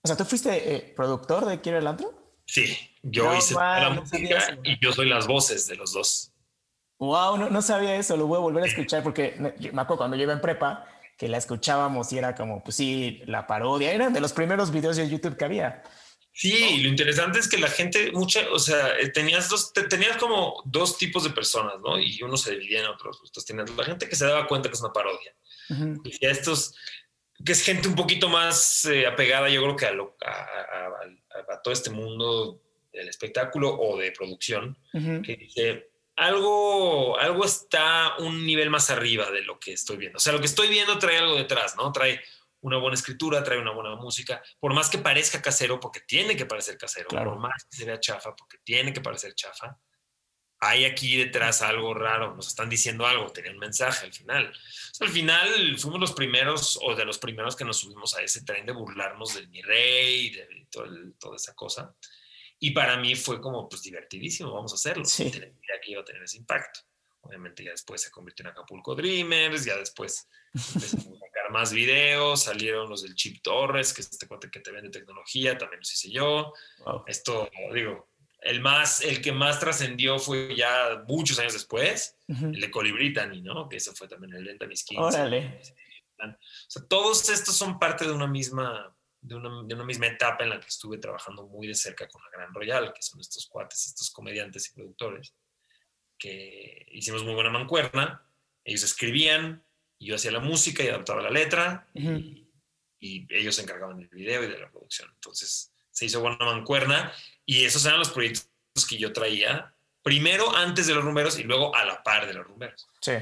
[0.01, 2.41] O sea, ¿tú fuiste eh, productor de Quiero el antro?
[2.45, 6.33] Sí, yo hice la música y yo soy las voces de los dos.
[6.99, 10.15] Wow, no, no, sabía eso, lo voy a volver a escuchar porque me acuerdo cuando
[10.15, 10.86] yo iba en prepa
[11.17, 14.95] que la escuchábamos y era como, pues sí, la parodia, eran de los primeros videos
[14.95, 15.84] de YouTube que había.
[16.36, 20.63] Sí, lo interesante es que la gente, mucha, o sea, eh, tenías dos, tenías como
[20.65, 21.99] dos tipos de personas, ¿no?
[21.99, 23.21] Y uno se dividía en otros.
[23.23, 25.36] Entonces tenías la gente que se daba cuenta que es una parodia.
[26.03, 26.75] Y a estos,
[27.45, 31.73] que es gente un poquito más eh, apegada, yo creo que a, lo, a, todo
[31.73, 32.60] este mundo
[32.91, 39.41] del espectáculo o de producción, que dice, algo, algo está un nivel más arriba de
[39.41, 40.17] lo que estoy viendo.
[40.17, 41.91] O sea, lo que estoy viendo trae algo detrás, ¿no?
[41.91, 42.21] Trae
[42.62, 46.45] una buena escritura, trae una buena música, por más que parezca casero, porque tiene que
[46.45, 49.78] parecer casero, por más que se vea chafa, porque tiene que parecer chafa,
[50.63, 54.47] hay aquí detrás algo raro, nos están diciendo algo, tenía un mensaje al final.
[54.47, 58.21] O sea, al final fuimos los primeros o de los primeros que nos subimos a
[58.21, 61.93] ese tren de burlarnos del mi rey, de, toda esa cosa.
[62.63, 65.04] Y para mí fue como, pues divertidísimo, vamos a hacerlo.
[65.04, 65.30] Sí.
[65.30, 66.80] que iba a tener ese impacto.
[67.19, 72.43] Obviamente ya después se convirtió en Acapulco Dreamers, ya después empezamos a sacar más videos,
[72.43, 75.91] salieron los del Chip Torres, que es este cuate que te vende tecnología, también los
[75.91, 76.54] hice yo.
[77.06, 78.08] Esto, digo,
[78.39, 83.67] el más, el que más trascendió fue ya muchos años después, el de Colibritani, ¿no?
[83.67, 85.60] Que eso fue también el de Mis Órale.
[86.17, 90.59] O sea, todos estos son parte de una misma de una, misma etapa en la
[90.59, 94.12] que estuve trabajando muy de cerca con la Gran Royal, que son estos cuates, estos
[94.12, 95.33] comediantes y productores,
[96.17, 98.21] que hicimos muy buena mancuerna.
[98.65, 99.63] Ellos escribían,
[99.97, 102.41] y yo hacía la música y adaptaba la letra, y,
[102.99, 105.09] ellos se encargaban del video y de la producción.
[105.15, 107.13] Entonces se hizo buena mancuerna,
[107.45, 108.49] y esos eran los proyectos
[108.88, 112.45] que yo traía, primero antes de los rumberos y luego a la par de los
[112.45, 112.88] rumberos.
[112.99, 113.13] Sí.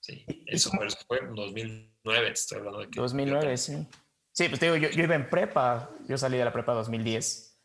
[0.00, 0.70] Sí, eso,
[1.06, 3.00] fue en 2009, estoy hablando de que...
[3.00, 3.86] 2009, sí.
[4.34, 7.56] Sí, pues te digo, yo, yo, iba en prepa, yo salí de la prepa 2010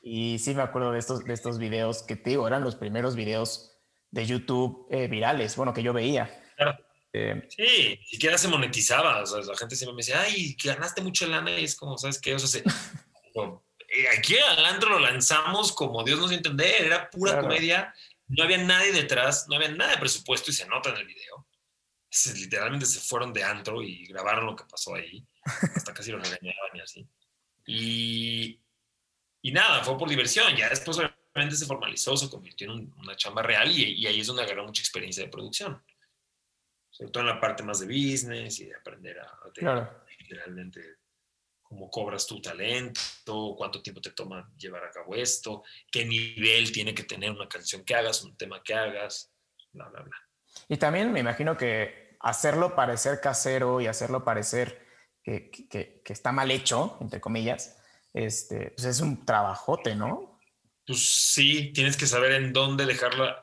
[0.00, 3.16] y sí me acuerdo de estos, de estos videos que te digo, eran los primeros
[3.16, 3.72] videos
[4.12, 6.30] de YouTube eh, virales, bueno, que yo veía.
[6.56, 6.78] Claro.
[7.12, 11.02] Eh, sí, siquiera se monetizaba, o sea, la gente siempre me decía, ay, que ganaste
[11.02, 12.32] mucho lana y es como, ¿sabes qué?
[12.32, 12.58] O sea, se,
[13.88, 17.92] eh, aquí al antro lo lanzamos como Dios nos entender, era pura comedia,
[18.28, 21.48] no había nadie detrás, no había nada de presupuesto y se nota en el video.
[22.36, 26.70] literalmente se fueron de antro y grabaron lo que pasó ahí hasta casi lo regañaban
[26.74, 27.08] y así.
[27.66, 28.60] Y,
[29.42, 30.54] y nada, fue por diversión.
[30.56, 34.26] Ya después obviamente se formalizó, se convirtió en una chamba real y, y, ahí es
[34.26, 35.82] donde agarró mucha experiencia de producción.
[36.90, 40.04] Sobre todo en la parte más de business y de aprender a, a claro.
[40.28, 40.98] realmente
[41.62, 46.94] cómo cobras tu talento, cuánto tiempo te toma llevar a cabo esto, qué nivel tiene
[46.94, 49.32] que tener una canción que hagas, un tema que hagas,
[49.72, 50.16] bla, bla, bla.
[50.68, 54.83] Y también me imagino que hacerlo parecer casero y hacerlo parecer
[55.24, 57.78] que, que, que está mal hecho, entre comillas,
[58.12, 60.38] este, pues es un trabajote, ¿no?
[60.86, 63.42] Pues sí, tienes que saber en dónde dejarla.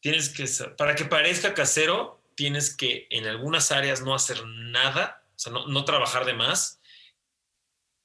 [0.00, 5.38] Tienes que, para que parezca casero, tienes que en algunas áreas no hacer nada, o
[5.38, 6.80] sea, no, no trabajar de más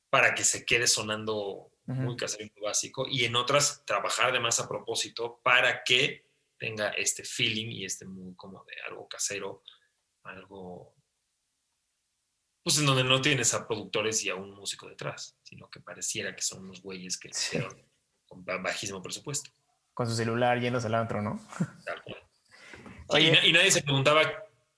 [0.09, 1.93] para que se quede sonando uh -huh.
[1.93, 6.25] muy casero y muy básico, y en otras trabajar de más a propósito para que
[6.57, 9.63] tenga este feeling y este muy como de algo casero,
[10.23, 10.95] algo
[12.63, 16.35] pues en donde no tienes a productores y a un músico detrás, sino que pareciera
[16.35, 17.57] que son unos güeyes que sí.
[17.57, 17.75] hicieron
[18.25, 19.51] con bajísimo presupuesto.
[19.93, 21.39] Con su celular yéndose al otro, ¿no?
[23.09, 23.39] Oye.
[23.43, 24.21] Y, y, nadie se preguntaba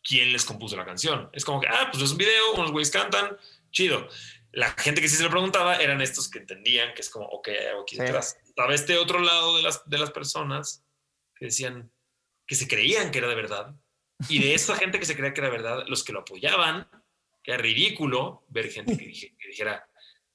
[0.04, 1.30] quién les compuso la canción.
[1.32, 3.38] Es como que, ah, pues es un video, unos güeyes cantan,
[3.72, 4.08] chido.
[4.52, 7.50] La gente que sí se lo preguntaba eran estos que entendían que es como, ok,
[7.50, 8.02] hay algo aquí sí.
[8.02, 8.38] detrás.
[8.46, 10.84] Estaba este otro lado de las, de las personas
[11.36, 11.92] que decían
[12.48, 13.76] que se creían que era de verdad.
[14.30, 16.88] Y de esa gente que se creía que era verdad, los que lo apoyaban
[17.46, 19.88] era ridículo ver gente que, dije, que, dijera,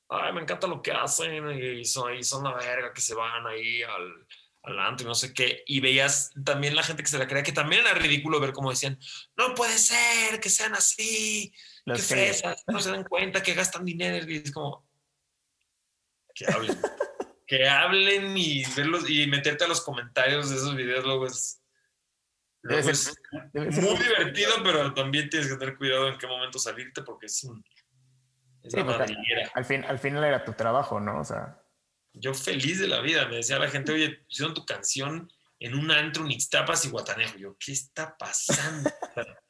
[0.09, 3.46] ay, me encanta lo que hacen y son, y son la verga, que se van
[3.46, 4.27] ahí al,
[4.62, 5.62] al antro y no sé qué.
[5.66, 8.70] Y veías también la gente que se la creía que también era ridículo ver cómo
[8.70, 8.99] decían,
[9.37, 11.53] no puede ser que sean así,
[11.85, 14.31] Los que fresas, no se dan cuenta que gastan dinero.
[14.31, 14.87] Y es como,
[16.35, 16.79] que hablen.
[17.46, 21.60] que hablen y verlos y meterte a los comentarios de esos videos luego es
[22.62, 23.14] Debe ser, es
[23.53, 27.27] debe ser muy divertido, pero también tienes que tener cuidado en qué momento salirte porque
[27.27, 27.64] es un.
[28.62, 28.79] Es sí,
[29.55, 31.20] al, fin, al final era tu trabajo, ¿no?
[31.20, 31.59] O sea.
[32.12, 33.27] Yo feliz de la vida.
[33.29, 37.38] Me decía la gente, oye, pusieron tu canción en un antro, en Ixtapas y Guatanejo.
[37.38, 38.90] Yo, ¿qué está pasando?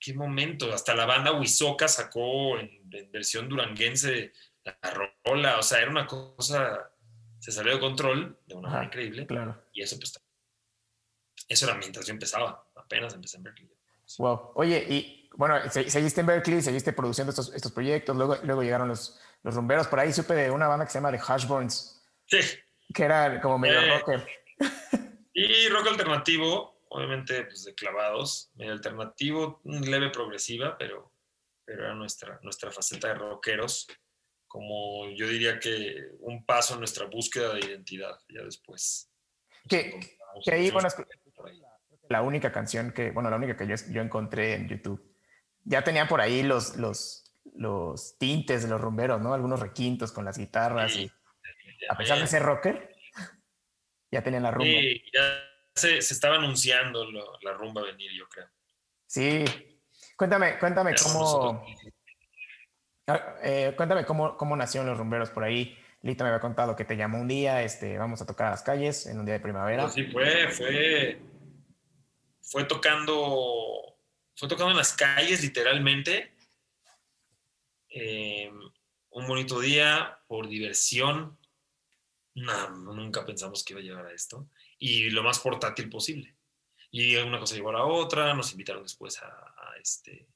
[0.00, 0.72] ¿Qué momento?
[0.72, 4.32] Hasta la banda Huizoca sacó en, en, versión duranguense
[4.62, 4.78] la
[5.24, 5.58] rola.
[5.58, 6.92] O sea, era una cosa.
[7.40, 9.26] Se salió de control de una manera increíble.
[9.26, 9.64] Claro.
[9.72, 10.12] Y eso, pues,
[11.46, 13.70] eso era mientras yo empezaba, apenas empecé en Berkeley.
[14.18, 14.52] Wow.
[14.54, 19.20] Oye, y bueno, seguiste en Berkeley, seguiste produciendo estos, estos proyectos, luego, luego llegaron los,
[19.42, 19.86] los rumberos.
[19.86, 22.02] Por ahí supe de una banda que se llama The Hashburns.
[22.26, 22.38] Sí.
[22.92, 24.26] Que era como medio eh, rocker.
[25.32, 31.12] Y rock alternativo, obviamente, pues de clavados, medio alternativo, leve progresiva, pero,
[31.64, 33.86] pero era nuestra, nuestra faceta de rockeros.
[34.48, 39.12] Como yo diría que un paso en nuestra búsqueda de identidad, ya después.
[39.68, 40.00] Que,
[40.42, 40.88] que ahí, bueno,
[42.08, 45.02] la única canción que, bueno, la única que yo, yo encontré en YouTube.
[45.64, 49.34] Ya tenían por ahí los, los, los tintes de los rumberos, ¿no?
[49.34, 50.92] Algunos requintos con las guitarras.
[50.92, 51.10] Sí,
[51.80, 52.94] y, a pesar de ser rocker,
[54.10, 54.80] ya tenían la rumba.
[54.80, 55.20] Sí, ya
[55.74, 58.48] se, se estaba anunciando lo, la rumba venir, yo creo.
[59.06, 59.44] Sí.
[60.16, 61.64] Cuéntame, cuéntame ya cómo.
[63.42, 65.78] Eh, cuéntame cómo, cómo nacieron los rumberos por ahí.
[66.02, 68.62] Lito me había contado que te llamó un día, este, vamos a tocar a las
[68.62, 69.88] calles en un día de primavera.
[69.90, 71.18] Sí, fue, fue,
[72.50, 73.96] fue tocando,
[74.34, 76.34] fue tocando en las calles literalmente.
[77.90, 78.50] Eh,
[79.10, 81.38] un bonito día por diversión.
[82.34, 84.48] No, nunca pensamos que iba a llegar a esto.
[84.78, 86.36] Y lo más portátil posible.
[86.90, 90.26] Y una cosa llevó a la otra, nos invitaron después a, a este,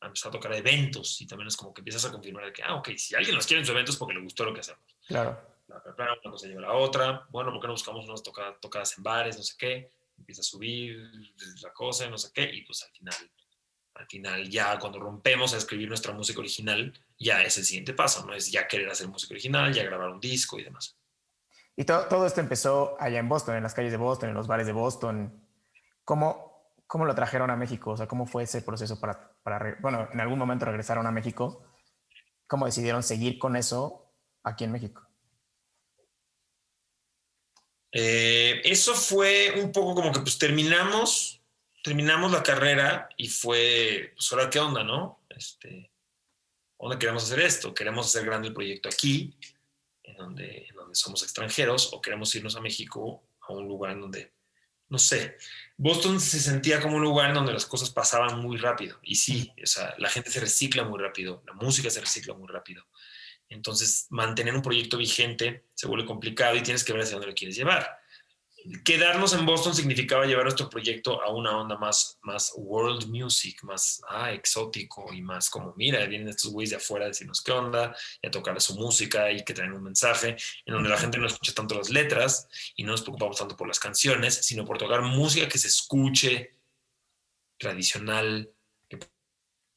[0.00, 2.62] a empezar a tocar a eventos y también es como que empiezas a confirmar que,
[2.62, 4.60] ah, ok, si alguien nos quiere en su evento es porque le gustó lo que
[4.60, 4.84] hacemos.
[5.08, 5.40] Claro.
[5.66, 8.60] La, la, una cosa lleva a la otra, bueno, ¿por qué no buscamos unas tocadas,
[8.60, 9.90] tocadas en bares, no sé qué?
[10.18, 10.96] Empieza a subir
[11.62, 13.14] la cosa, no sé qué, y pues al final,
[13.94, 18.24] al final ya cuando rompemos a escribir nuestra música original, ya es el siguiente paso,
[18.26, 18.34] ¿no?
[18.34, 20.96] Es ya querer hacer música original, ya grabar un disco y demás.
[21.76, 24.46] Y todo, todo esto empezó allá en Boston, en las calles de Boston, en los
[24.46, 25.46] bares de Boston.
[26.04, 27.90] ¿Cómo, cómo lo trajeron a México?
[27.90, 31.66] O sea, ¿cómo fue ese proceso para, para, bueno, en algún momento regresaron a México?
[32.46, 35.05] ¿Cómo decidieron seguir con eso aquí en México?
[37.92, 41.40] Eh, eso fue un poco como que pues terminamos,
[41.82, 45.24] terminamos la carrera y fue, pues ahora qué onda, ¿no?
[45.30, 45.90] Este,
[46.78, 47.72] ¿Dónde queremos hacer esto?
[47.72, 49.36] ¿Queremos hacer grande el proyecto aquí,
[50.02, 54.00] en donde, en donde somos extranjeros, o queremos irnos a México, a un lugar en
[54.00, 54.36] donde
[54.88, 55.36] no sé,
[55.76, 58.98] Boston se sentía como un lugar en donde las cosas pasaban muy rápido.
[59.02, 62.46] Y sí, o sea, la gente se recicla muy rápido, la música se recicla muy
[62.48, 62.86] rápido.
[63.48, 67.34] Entonces, mantener un proyecto vigente se vuelve complicado y tienes que ver hacia dónde lo
[67.34, 68.00] quieres llevar.
[68.84, 74.02] quedarnos en Boston significaba llevar nuestro proyecto a una onda más, más world music, más
[74.08, 77.94] ah, exótico y más como, mira, vienen estos güeyes de afuera a decirnos qué onda
[78.20, 81.28] y a tocar su música y que traen un mensaje, en donde la gente no
[81.28, 85.02] escucha tanto las letras y no nos preocupamos tanto por las canciones, sino por tocar
[85.02, 86.56] música que se escuche
[87.58, 88.50] tradicional,
[88.88, 88.98] que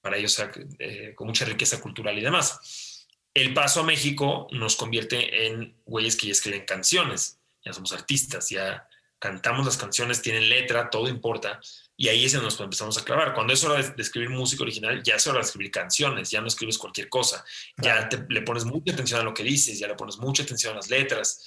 [0.02, 2.89] para ellos sea eh, con mucha riqueza cultural y demás.
[3.34, 8.50] El paso a México nos convierte en güeyes que ya escriben canciones ya somos artistas,
[8.50, 8.88] ya
[9.20, 11.60] cantamos las canciones, tienen letra, todo importa.
[11.98, 13.34] Y ahí es donde nos empezamos a clavar.
[13.34, 16.48] Cuando es hora de, escribir música original, ya es hora de escribir canciones, ya no
[16.48, 17.44] escribes cualquier cosa.
[17.78, 20.78] Ya le pones mucha atención a lo que dices, ya le pones mucha atención a
[20.78, 21.46] las letras.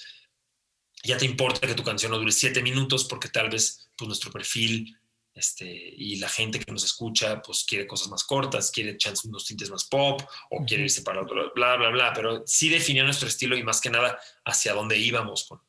[1.03, 4.31] Ya te importa que tu canción no dure siete minutos porque tal vez pues, nuestro
[4.31, 4.95] perfil
[5.33, 9.45] este, y la gente que nos escucha pues quiere cosas más cortas, quiere chance unos
[9.45, 12.13] tintes más pop o quiere irse para otro, bla, bla, bla.
[12.13, 15.61] Pero sí definió nuestro estilo y más que nada hacia dónde íbamos con,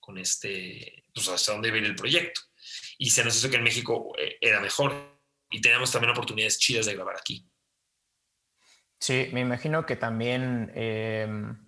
[0.00, 2.40] con este, pues hasta dónde viene el proyecto.
[2.98, 5.20] Y se nos hizo que en México eh, era mejor
[5.50, 7.46] y tenemos también oportunidades chidas de grabar aquí.
[8.98, 11.58] Sí, me imagino que también em,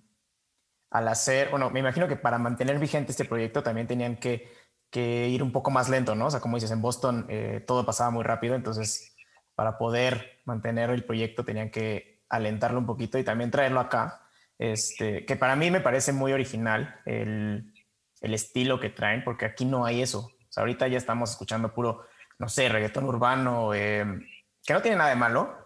[0.91, 4.51] al hacer, bueno, me imagino que para mantener vigente este proyecto también tenían que,
[4.95, 6.27] que ir un poco más lento, ¿no?
[6.27, 9.17] O sea, como dices, en Boston eh, todo pasaba muy rápido, entonces
[9.57, 14.23] para poder mantener el proyecto tenían que alentarlo un poquito y también traerlo acá,
[14.57, 17.75] este, que para mí me parece muy original el,
[18.21, 20.31] el estilo que traen, porque aquí no hay eso.
[20.49, 22.07] O sea, ahorita ya estamos escuchando puro,
[22.39, 24.25] no sé, reggaetón urbano, em,
[24.65, 25.59] que no tiene nada de malo,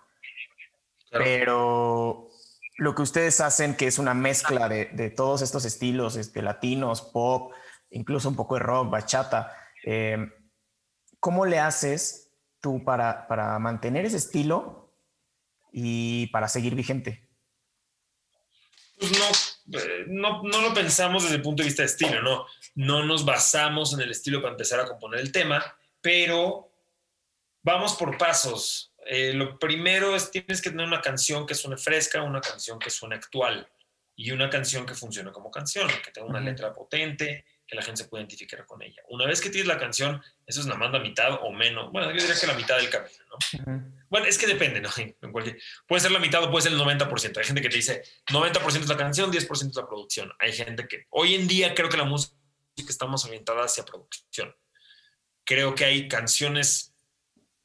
[1.11, 2.31] pero
[2.79, 7.03] lo que ustedes hacen, que es una mezcla de, de todos estos estilos, este, latinos,
[7.03, 7.53] pop,
[7.91, 10.33] incluso un poco de rock, bachata, em,
[11.21, 14.93] ¿cómo le haces tú para, para mantener ese estilo
[15.73, 17.29] y para seguir vigente?
[18.99, 22.47] Pues no, eh, no, no, lo pensamos desde el punto de vista de estilo, no.
[22.75, 25.65] No nos basamos en el estilo para empezar a componer el tema,
[26.01, 26.73] pero
[27.63, 28.93] vamos por pasos.
[29.07, 32.91] Eh, lo primero es tienes que tener una canción que suene fresca, una canción que
[32.91, 33.69] suene actual
[34.17, 38.03] y una canción que funcione como canción, que tenga una letra potente, que la gente
[38.03, 39.03] se pueda identificar con ella.
[39.11, 41.93] Una vez que tienes la canción, eso es una manda mitad o menos.
[41.93, 43.95] Bueno, yo diría que la mitad del camino, ¿no?
[44.09, 44.89] Bueno, es que depende, ¿no?
[45.87, 47.37] Puede ser la mitad o puede ser el 90%.
[47.37, 50.33] Hay gente que te dice 90% es la canción, 10% es la producción.
[50.39, 52.35] Hay gente que hoy en día creo que la música
[52.89, 54.57] estamos orientada hacia producción.
[55.45, 56.95] Creo que hay canciones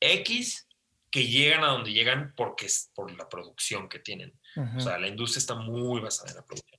[0.01, 0.67] X
[1.09, 4.37] que llegan a donde llegan porque es por la producción que tienen.
[4.75, 6.72] O sea, la industria está muy basada en la producción.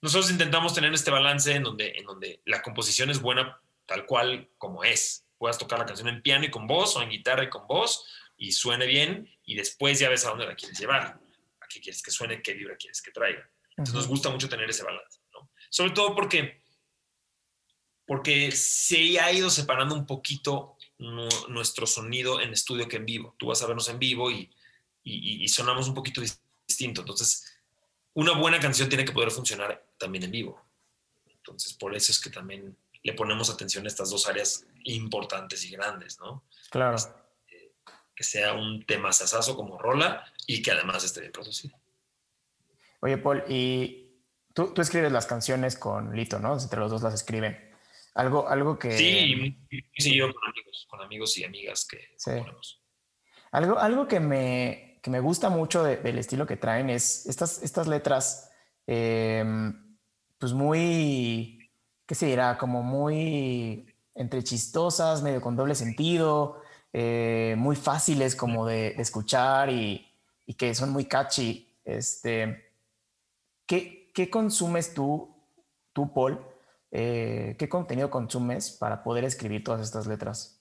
[0.00, 4.48] Nosotros intentamos tener este balance en donde, en donde la composición es buena tal cual
[4.58, 5.24] como es.
[5.38, 8.06] Puedas tocar la canción en piano y con voz o en guitarra y con voz
[8.36, 11.18] y suene bien y después ya ves a dónde la quieres llevar.
[11.60, 13.48] A qué quieres que suene, qué vibra quieres que traiga.
[13.70, 15.50] Entonces nos gusta mucho tener ese balance, ¿no?
[15.70, 16.62] Sobre todo porque,
[18.06, 23.34] porque se ha ido separando un poquito nuestro sonido en estudio que en vivo.
[23.38, 24.50] Tú vas a vernos en vivo y,
[25.04, 26.20] y, y sonamos un poquito
[26.66, 27.02] distinto.
[27.02, 27.47] Entonces,
[28.14, 30.62] una buena canción tiene que poder funcionar también en vivo.
[31.26, 35.70] Entonces, por eso es que también le ponemos atención a estas dos áreas importantes y
[35.70, 36.44] grandes, ¿no?
[36.70, 36.96] Claro.
[36.96, 37.74] Este,
[38.14, 41.78] que sea un tema sasazo como rola y que además esté bien producido.
[43.00, 46.58] Oye, Paul, y tú, tú escribes las canciones con Lito, ¿no?
[46.58, 47.68] Entre los dos las escriben.
[48.14, 48.98] Algo, algo que...
[48.98, 49.56] Sí,
[49.96, 52.32] sí, yo con amigos, con amigos y amigas que sí.
[53.52, 58.50] Algo, algo que me, me gusta mucho del estilo que traen es estas, estas letras,
[58.86, 59.98] em,
[60.38, 61.70] pues muy,
[62.06, 62.58] ¿qué se dirá?
[62.58, 66.60] Como muy entre chistosas, medio con doble sentido,
[66.92, 70.06] eh, muy fáciles como de, escuchar y,
[70.46, 71.76] y, que son muy catchy.
[71.84, 72.72] Este,
[73.66, 75.34] ¿qué, qué consumes tú,
[75.92, 76.44] tú Paul?
[76.90, 80.57] Eh, ¿Qué contenido consumes para poder escribir todas estas letras?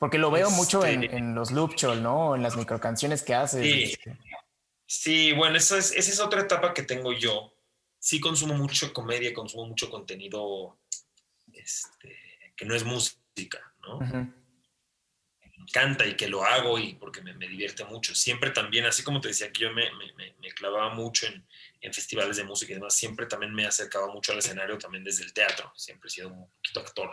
[0.00, 2.34] Porque lo veo mucho en, este en, los loopchol, ¿no?
[2.34, 3.62] En las microcanciones que haces.
[3.62, 4.18] Sí, este.
[4.86, 7.52] sí bueno, esa es, esa es otra etapa que tengo yo.
[7.98, 10.78] Sí consumo mucho comedia, consumo mucho contenido
[11.52, 12.16] este,
[12.56, 14.00] que no es música, ¿no?
[14.00, 18.14] Me encanta y que lo hago y porque me, me, divierte mucho.
[18.14, 21.46] Siempre también, así como te decía que yo me, me, me clavaba mucho en,
[21.82, 25.24] en, festivales de música y demás, siempre también me acercaba mucho al escenario también desde
[25.24, 25.70] el teatro.
[25.76, 27.10] Siempre he sido un poquito actor.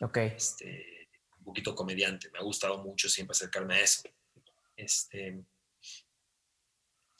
[0.00, 0.16] Ok.
[0.18, 0.99] Este,
[1.40, 2.30] un poquito comediante.
[2.30, 4.02] Me ha gustado mucho siempre acercarme a eso.
[4.76, 5.42] Este,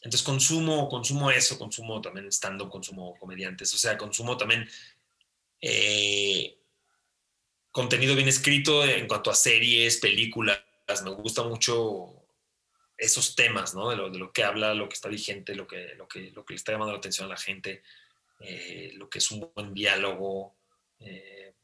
[0.02, 4.66] entonces consumo, consumo eso, consumo también estando, consumo comediantes, o sea, consumo también
[5.60, 6.58] eh,
[7.70, 10.62] contenido bien escrito en cuanto a series, películas.
[11.04, 12.20] Me gusta mucho
[12.96, 13.90] esos temas, ¿no?
[13.90, 16.44] De lo, de lo que habla, lo que está vigente, lo que, lo que, lo
[16.44, 17.82] que le está llamando la atención a la gente,
[18.40, 20.56] eh, lo que es un buen diálogo,
[20.98, 21.54] eh,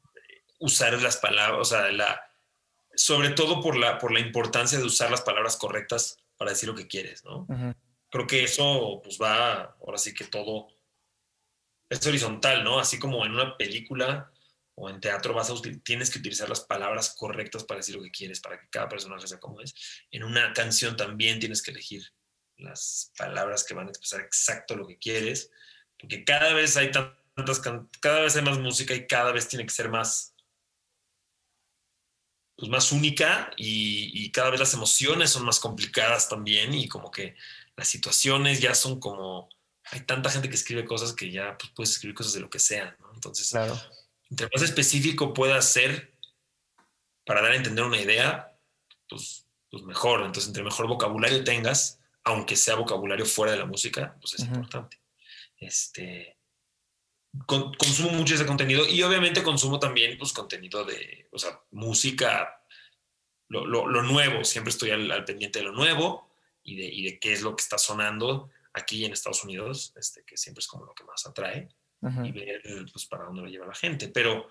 [0.59, 2.21] usar las palabras, o sea, la,
[2.97, 6.75] sobre todo por la, por la importancia de usar las palabras correctas para decir lo
[6.75, 7.47] que quieres, ¿no?
[8.11, 10.69] Creo que eso pues va, ahora sí que todo
[11.89, 12.79] es horizontal, ¿no?
[12.79, 14.31] Así como en una película
[14.75, 18.11] o en teatro vas a tienes que utilizar las palabras correctas para decir lo que
[18.11, 19.75] quieres, para que cada personaje sea como es.
[20.11, 22.03] En una canción también tienes que elegir
[22.59, 25.51] las palabras que van a expresar exacto lo que quieres,
[25.99, 27.61] porque cada vez hay tantas,
[28.01, 30.35] cada vez hay más música y cada vez tiene que ser más,
[32.57, 37.37] pues más única y, cada vez las emociones son más complicadas también y como que
[37.77, 39.49] las situaciones ya son como,
[39.85, 42.59] hay tanta gente que escribe cosas que ya pues, puedes escribir cosas de lo que
[42.59, 43.13] sea, ¿no?
[43.15, 43.79] Entonces, claro.
[44.31, 46.15] entre más específico pueda ser
[47.27, 48.57] para dar a entender una idea,
[49.09, 50.21] pues, pues mejor.
[50.21, 55.01] Entonces, entre mejor vocabulario tengas, aunque sea vocabulario fuera de la música, pues es importante.
[55.59, 56.36] Este,
[57.45, 62.63] consumo mucho ese contenido y obviamente consumo también pues, contenido de, o sea, música,
[63.49, 66.31] lo, lo, nuevo, siempre estoy al, pendiente de lo nuevo
[66.63, 70.25] y de, y de, qué es lo que está sonando aquí en Estados Unidos, este,
[70.25, 71.69] que siempre es como lo que más atrae
[72.25, 72.63] y ver
[72.93, 74.09] pues, para dónde lo lleva la gente.
[74.09, 74.49] Pero,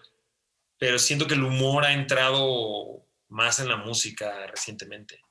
[0.78, 5.22] pero siento que el humor ha entrado más en la música recientemente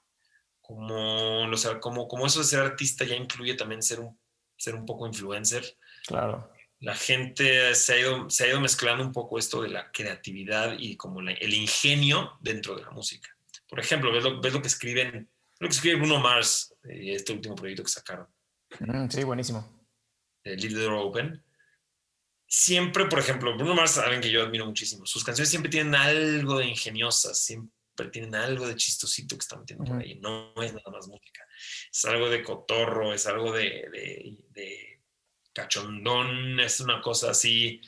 [0.64, 4.18] como, o sea, como, como eso de ser artista ya incluye también ser un,
[4.56, 5.62] ser un poco influencer.
[6.06, 6.50] Claro.
[6.84, 10.76] La gente se ha, ido, se ha ido mezclando un poco esto de la creatividad
[10.78, 13.34] y como el ingenio dentro de la música.
[13.66, 15.30] Por ejemplo, ves lo, ves lo que escriben,
[15.60, 18.26] lo que escribe Bruno Mars, eh, este último proyecto que sacaron.
[18.80, 19.88] Mm, sí, buenísimo.
[20.42, 21.42] El Little Open.
[22.46, 26.58] Siempre, por ejemplo, Bruno Mars, alguien que yo admiro muchísimo, sus canciones siempre tienen algo
[26.58, 30.16] de ingeniosas, siempre tienen algo de chistosito que están metiendo por ahí.
[30.16, 31.46] No, es nada más música.
[31.90, 34.93] Es algo de cotorro, es algo de, de,
[35.54, 37.80] cachondón, es una cosa así,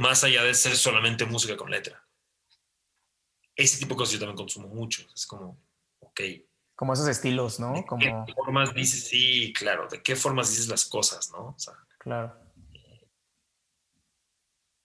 [0.00, 2.06] más allá de ser solamente música con letra.
[3.56, 5.06] Ese tipo de cosas yo también consumo mucho.
[5.14, 5.60] Es como,
[5.98, 6.20] ok.
[6.74, 7.74] Como esos estilos, ¿no?
[7.74, 8.24] ¿De como...
[8.26, 9.08] qué formas dices?
[9.08, 9.88] Sí, claro.
[9.88, 11.48] ¿De qué formas dices las cosas, no?
[11.48, 12.38] O sea, claro.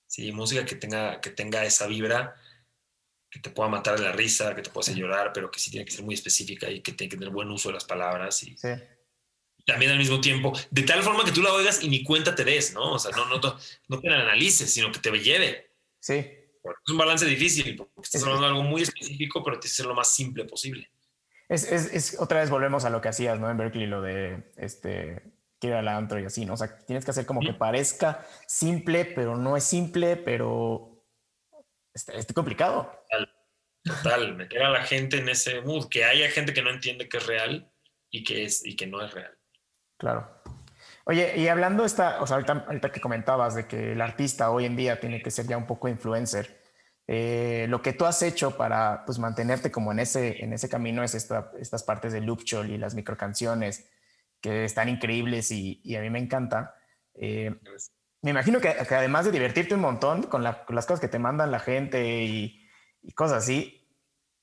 [0.05, 2.35] Sí, música que tenga, que tenga esa vibra
[3.29, 5.69] que te pueda matar de la risa, que te pueda hacer llorar, pero que sí
[5.69, 8.41] tiene que ser muy específica y que tiene que tener buen uso de las palabras.
[8.43, 8.69] Y sí.
[9.67, 12.45] También al mismo tiempo, de tal forma que tú la oigas y ni cuenta te
[12.45, 12.93] des, ¿no?
[12.93, 15.71] O sea, no, no, no te la analices, sino que te lleve.
[15.99, 16.13] Sí.
[16.13, 19.85] es un balance difícil, porque estás hablando de algo muy específico, pero tienes que ser
[19.87, 20.89] lo más simple posible.
[21.49, 23.49] Es, es, es, otra vez volvemos a lo que hacías, ¿no?
[23.51, 25.21] En Berkeley, lo de este,
[25.59, 26.53] que era el antro y así, ¿no?
[26.53, 31.05] O sea, tienes que hacer como que parezca simple, pero no es simple, pero
[31.93, 32.89] es, complicado.
[33.09, 33.33] Total,
[33.83, 37.17] total, meter a la gente en ese mood, que haya gente que no entiende que
[37.17, 37.69] es real
[38.09, 39.36] y que, es, y que no es real.
[39.97, 40.27] Claro.
[41.05, 44.75] Oye, y hablando esta, o sea, ahorita, que comentabas de que el artista hoy en
[44.75, 46.61] día tiene que ser ya un poco influencer,
[47.07, 51.03] eh, lo que tú has hecho para pues, mantenerte como en ese, en ese camino
[51.03, 53.89] es esta, estas partes de Loopchol y las microcanciones
[54.41, 56.75] que están increíbles y, y a mí me encanta.
[57.15, 57.55] Eh,
[58.21, 61.59] me imagino que, además de divertirte un montón con, las cosas que te mandan la
[61.59, 62.63] gente y,
[63.15, 63.87] cosas así,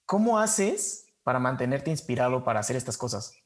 [0.07, 3.43] ¿cómo haces para mantenerte inspirado para hacer estas cosas?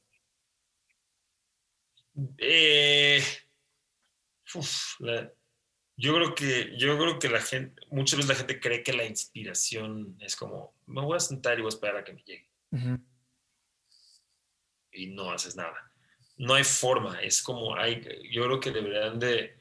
[2.39, 3.23] Eh,
[5.97, 9.05] yo creo que yo creo que la gente muchas veces la gente cree que la
[9.05, 12.49] inspiración es como me voy a sentar y voy a esperar a que me llegue
[14.91, 15.93] y no haces nada.
[16.37, 19.61] No hay forma es como hay yo creo que deberían de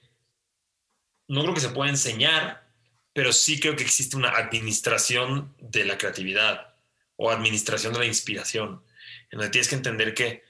[1.27, 2.71] no creo que se pueda enseñar,
[3.13, 6.75] pero sí creo que existe una administración de la creatividad
[7.17, 8.83] o administración de la inspiración,
[9.31, 10.46] en donde tienes que entender que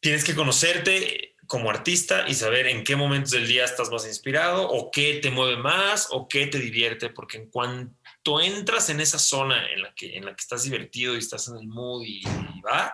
[0.00, 4.68] tienes que conocerte como artista y saber en qué momentos del día estás más inspirado
[4.68, 9.18] o qué te mueve más o qué te divierte, porque en cuanto entras en esa
[9.18, 12.22] zona en la que, en la que estás divertido y estás en el mood y
[12.64, 12.92] va,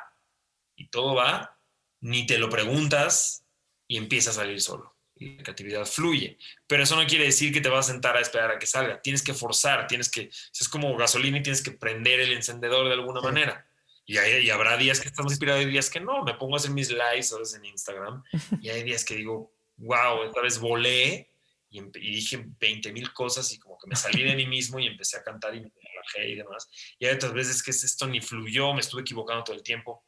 [0.76, 1.58] y todo va,
[2.00, 3.44] ni te lo preguntas
[3.88, 4.92] y empieza a salir solo
[5.22, 6.38] la creatividad fluye.
[6.66, 9.00] Pero eso no quiere decir que te vas a sentar a esperar a que salga.
[9.00, 12.94] Tienes que forzar, tienes que, es como gasolina y tienes que prender el encendedor de
[12.94, 13.66] alguna manera.
[14.12, 16.22] Y, hay, y, habrá días que estamos inspirados y días que no.
[16.22, 18.22] Me pongo a hacer mis lives a veces en Instagram
[18.60, 21.30] y hay días que digo, wow, esta vez volé
[21.70, 25.16] y, dije 20 mil cosas y como que me salí de mí mismo y empecé
[25.16, 26.68] a cantar y me relajé y demás.
[26.98, 30.04] Y hay otras veces que esto ni fluyó, me estuve equivocando todo el tiempo.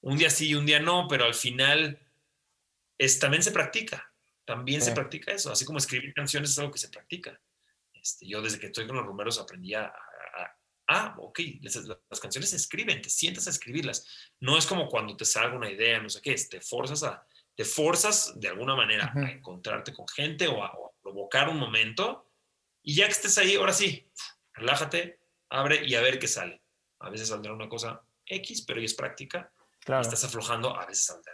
[0.00, 2.00] Un día sí y un día no, pero al final
[2.98, 4.10] es, también se practica
[4.44, 7.40] también se practica eso, así como escribir canciones es algo que se practica.
[7.92, 9.92] Este, yo desde que estoy con los rumberos aprendí a,
[10.88, 14.06] ah, ok, las, canciones se escriben, te sientas a escribirlas.
[14.40, 17.64] No es como cuando te salga una idea, no sé qué, te forzas a, te
[17.64, 20.72] forzas de alguna manera a encontrarte con gente o a,
[21.02, 22.30] provocar un momento
[22.82, 24.10] Y ya que estés ahí, ahora sí,
[24.54, 25.20] relájate,
[25.50, 26.62] abre y a ver qué sale.
[27.00, 29.52] A veces saldrá una cosa X, pero es práctica.
[29.80, 30.00] Claro.
[30.00, 31.32] Estás aflojando, a veces saldrá.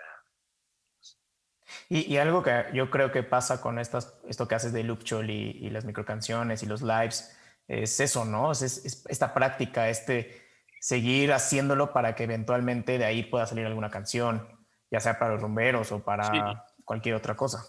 [1.89, 5.67] Y, algo que yo creo que pasa con estas, esto que haces de Loop y,
[5.67, 7.37] y las microcanciones y los lives,
[7.71, 8.51] es eso, ¿no?
[8.51, 10.43] Es, esta práctica, este
[10.81, 14.49] seguir haciéndolo para que eventualmente de ahí pueda salir alguna canción,
[14.91, 17.65] ya sea para los rumberos o para cualquier otra cosa.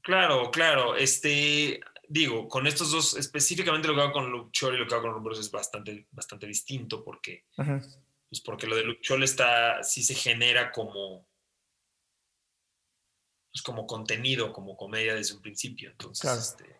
[0.00, 0.94] Claro, claro.
[0.94, 5.04] Este, digo, con estos dos, específicamente lo que hago con Luke y lo que hago
[5.04, 10.14] con Rumberos es bastante, bastante distinto porque, pues porque lo de Luke está, sí se
[10.14, 11.26] genera como,
[13.50, 15.90] pues como contenido, como comedia desde un principio.
[15.90, 16.73] Entonces, este,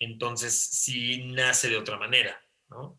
[0.00, 2.98] entonces sí nace de otra manera, ¿no?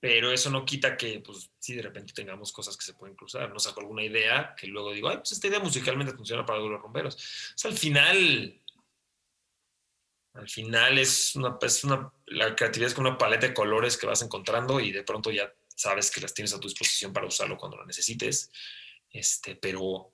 [0.00, 3.50] Pero eso no quita que, pues, sí, de repente tengamos cosas que se pueden cruzar.
[3.50, 6.80] No saco alguna idea que luego digo, ay, pues esta idea musicalmente funciona para los
[6.80, 7.16] romperos.
[7.16, 8.62] O sea, al final,
[10.34, 14.06] al final es una, es una, la creatividad es como una paleta de colores que
[14.06, 17.56] vas encontrando y de pronto ya sabes que las tienes a tu disposición para usarlo
[17.56, 18.52] cuando lo necesites.
[19.10, 20.12] Este, pero,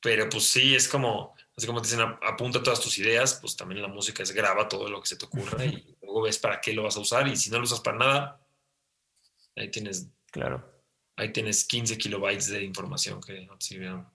[0.00, 3.82] pero pues sí, es como, así como te dicen, apunta todas tus ideas, pues también
[3.82, 6.72] la música es graba todo lo que se te ocurra y luego ves para qué
[6.72, 8.46] lo vas a usar y si no lo usas para nada,
[9.56, 10.72] ahí tienes, claro.
[11.16, 14.08] Ahí tienes 15 kilobytes de información que no te sirvieron.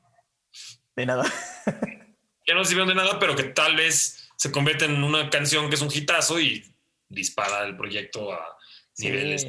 [0.95, 1.23] De nada.
[2.45, 5.75] ya no sirvieron de nada, pero que tal vez se convierte en una canción que
[5.75, 6.61] es un hitazo y
[7.07, 8.57] dispara el proyecto a
[8.97, 9.47] niveles.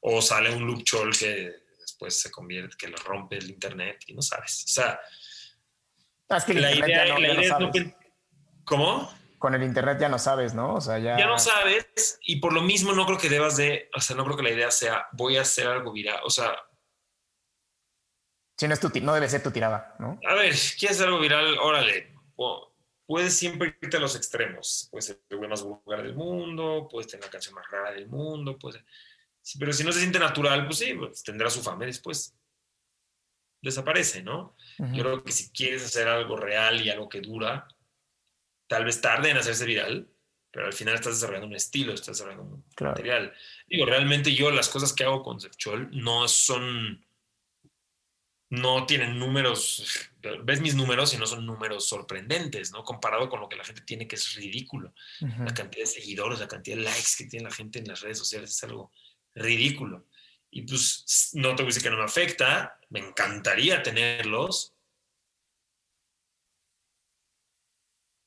[0.00, 4.14] O sale un loop chol que después se convierte, que lo rompe el internet y
[4.14, 4.64] no sabes.
[4.64, 5.00] O sea,
[6.36, 7.94] es que la idea, ya no, la
[8.64, 9.10] ¿Cómo?
[9.38, 10.74] Con el internet ya no sabes, ¿no?
[10.74, 11.18] O sea, ya...
[11.18, 14.24] Ya no sabes y por lo mismo no creo que debas de, o sea, no
[14.24, 16.54] creo que la idea sea voy a hacer algo viral, o sea...
[18.56, 20.20] Si no, es tu, no debe ser tu tirada, ¿no?
[20.28, 21.56] A ver, ¿quieres hacer algo viral?
[21.58, 22.12] Órale,
[23.06, 24.86] puedes siempre irte a los extremos.
[24.90, 28.06] Puedes ser el güey más vulgar del mundo, puedes tener la canción más rara del
[28.08, 28.84] mundo, puedes...
[29.58, 32.36] pero si no se siente natural, pues sí, pues tendrá su fama después
[33.62, 34.56] desaparece, ¿no?
[34.78, 37.68] Yo creo que si quieres hacer algo real y algo que dura,
[38.66, 40.08] tal vez tarde en hacerse viral,
[40.50, 43.32] pero al final estás desarrollando un estilo, estás desarrollando un material.
[43.68, 47.04] Digo, realmente yo las cosas que hago conceptual no son,
[48.48, 50.10] no tienen números,
[50.44, 52.82] ves mis números y no son números sorprendentes, ¿no?
[52.82, 54.92] Comparado con lo que la gente tiene, que es ridículo.
[55.20, 58.18] La cantidad de seguidores, la cantidad de likes que tiene la gente en las redes
[58.18, 58.90] sociales es algo
[59.34, 60.06] ridículo.
[60.50, 64.74] Y pues no te voy a decir que no me afecta, me encantaría tenerlos,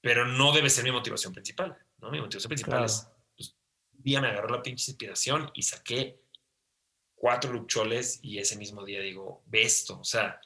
[0.01, 2.11] pero no debe ser mi motivación principal, ¿no?
[2.11, 3.55] Mi motivación principal es, pues,
[3.93, 6.19] un día me agarró la pinche inspiración y saqué
[7.15, 10.41] cuatro lucholes y ese mismo día digo, ve esto, o sea,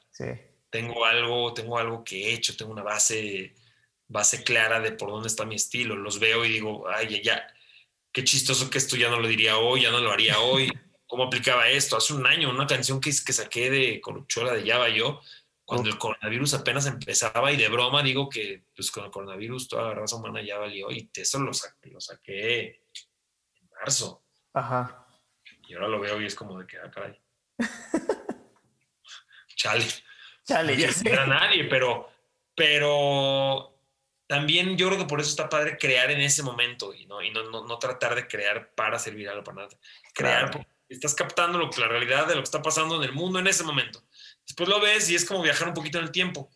[0.70, 3.54] tengo algo, tengo algo que he hecho, tengo una base,
[4.06, 7.54] base clara de por dónde está mi estilo, los veo y digo, ay, ya, ya,
[8.12, 10.70] qué chistoso que esto ya no lo diría hoy, ya no lo haría hoy.
[11.08, 11.96] cómo aplicaba esto.
[11.96, 15.20] Hace un año, una canción que, que saqué de Coluchola de Java yo,
[15.64, 19.88] cuando el coronavirus apenas empezaba y de broma digo que pues con el coronavirus toda
[19.88, 24.22] la raza humana ya valió y eso lo saqué, lo saqué en marzo.
[24.54, 25.06] Ajá.
[25.66, 27.20] Y ahora lo veo y es como de que, ah, caray.
[29.56, 29.84] Chale.
[30.46, 31.04] Chale, ya sé.
[31.04, 32.08] No era nadie, pero,
[32.54, 33.78] pero
[34.26, 37.30] también yo creo que por eso está padre crear en ese momento y no, y
[37.30, 39.78] no, no, tratar de crear para servir algo para nada.
[40.14, 43.46] Crear estás captando lo, la realidad de lo que está pasando en el mundo en
[43.46, 44.02] ese momento.
[44.46, 46.50] Después lo ves y es como viajar un poquito en el tiempo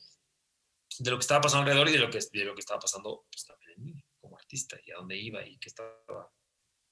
[0.99, 3.27] de lo que estaba pasando alrededor y de lo que, de lo que estaba pasando
[3.31, 6.31] pues, también en mí como artista y a dónde iba y qué estaba,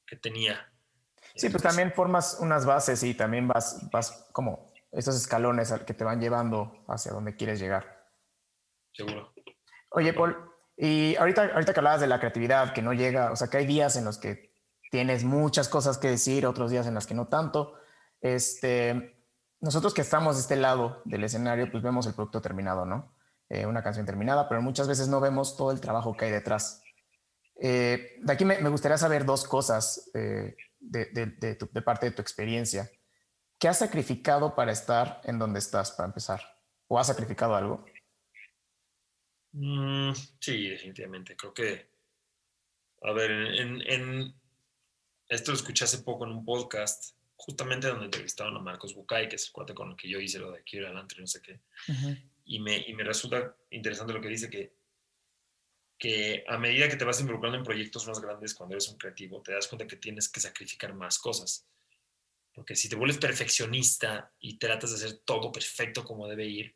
[0.07, 0.73] qué tenía.
[1.35, 6.05] Sí, pues también formas unas bases y también vas, vas como esos escalones que te
[6.05, 8.11] van llevando hacia donde quieres llegar.
[8.93, 9.33] Seguro.
[9.91, 10.37] Oye, Paul,
[10.77, 13.67] y ahorita, ahorita que hablabas de la creatividad, que no llega, o sea, que hay
[13.67, 14.50] días en los que
[14.91, 17.75] tienes muchas cosas que decir, otros días en las que no tanto.
[18.21, 19.25] Este,
[19.61, 23.15] nosotros que estamos de este lado del escenario, pues vemos el producto terminado, ¿no?
[23.49, 26.83] Eh, una canción terminada, pero muchas veces no vemos todo el trabajo que hay detrás.
[27.61, 32.91] Eh, de aquí me, gustaría saber dos cosas eh, de, parte de tu experiencia.
[33.59, 36.41] ¿Qué has sacrificado para estar en donde estás, para empezar?
[36.87, 37.85] ¿O has sacrificado algo?
[39.53, 41.37] Mm, sí, definitivamente.
[41.37, 41.91] Creo que,
[43.03, 44.40] a ver, en,
[45.31, 49.37] esto lo escuché hace poco en un podcast, justamente donde entrevistaron a Marcos Bucay, que
[49.37, 51.61] es el cuate con el que yo hice lo de aquí adelante, no sé qué.
[52.45, 54.75] y, me, y me resulta interesante lo que dice que,
[55.97, 59.41] que a medida que te vas involucrando en proyectos más grandes cuando eres un creativo,
[59.41, 61.65] te das cuenta que tienes que sacrificar más cosas.
[62.53, 66.75] Porque si te vuelves perfeccionista y tratas de hacer todo perfecto como debe ir,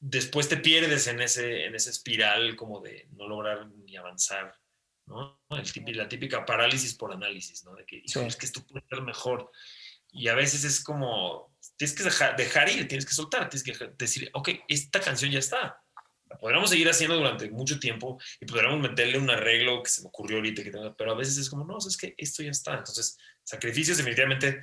[0.00, 4.52] después te pierdes en ese, en esa espiral como de no lograr ni avanzar,
[5.06, 5.40] ¿no?
[5.48, 7.74] la típica parálisis por análisis, ¿no?
[7.74, 9.50] De que es que esto puede ser mejor.
[10.10, 13.88] Y a veces es como, tienes que dejar, dejar ir, tienes que soltar, tienes que
[13.98, 15.82] decir, ok, esta canción ya está.
[16.28, 20.08] La podríamos seguir haciendo durante mucho tiempo y podríamos meterle un arreglo que se me
[20.08, 22.74] ocurrió ahorita, que pero a veces es como, no, es que esto ya está.
[22.74, 24.62] Entonces, sacrificios definitivamente,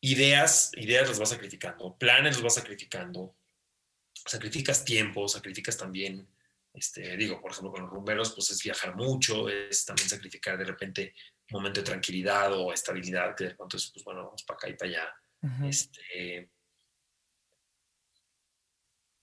[0.00, 3.34] ideas, ideas las vas sacrificando, planes los vas sacrificando,
[4.14, 6.28] sacrificas tiempo, sacrificas también,
[6.74, 10.64] este, digo, por ejemplo, con los rumberos, pues es viajar mucho, es también sacrificar de
[10.64, 11.14] repente
[11.50, 14.68] un momento de tranquilidad o estabilidad, que de pronto es, pues bueno, vamos para acá
[14.68, 15.68] y para allá.
[15.68, 16.50] este,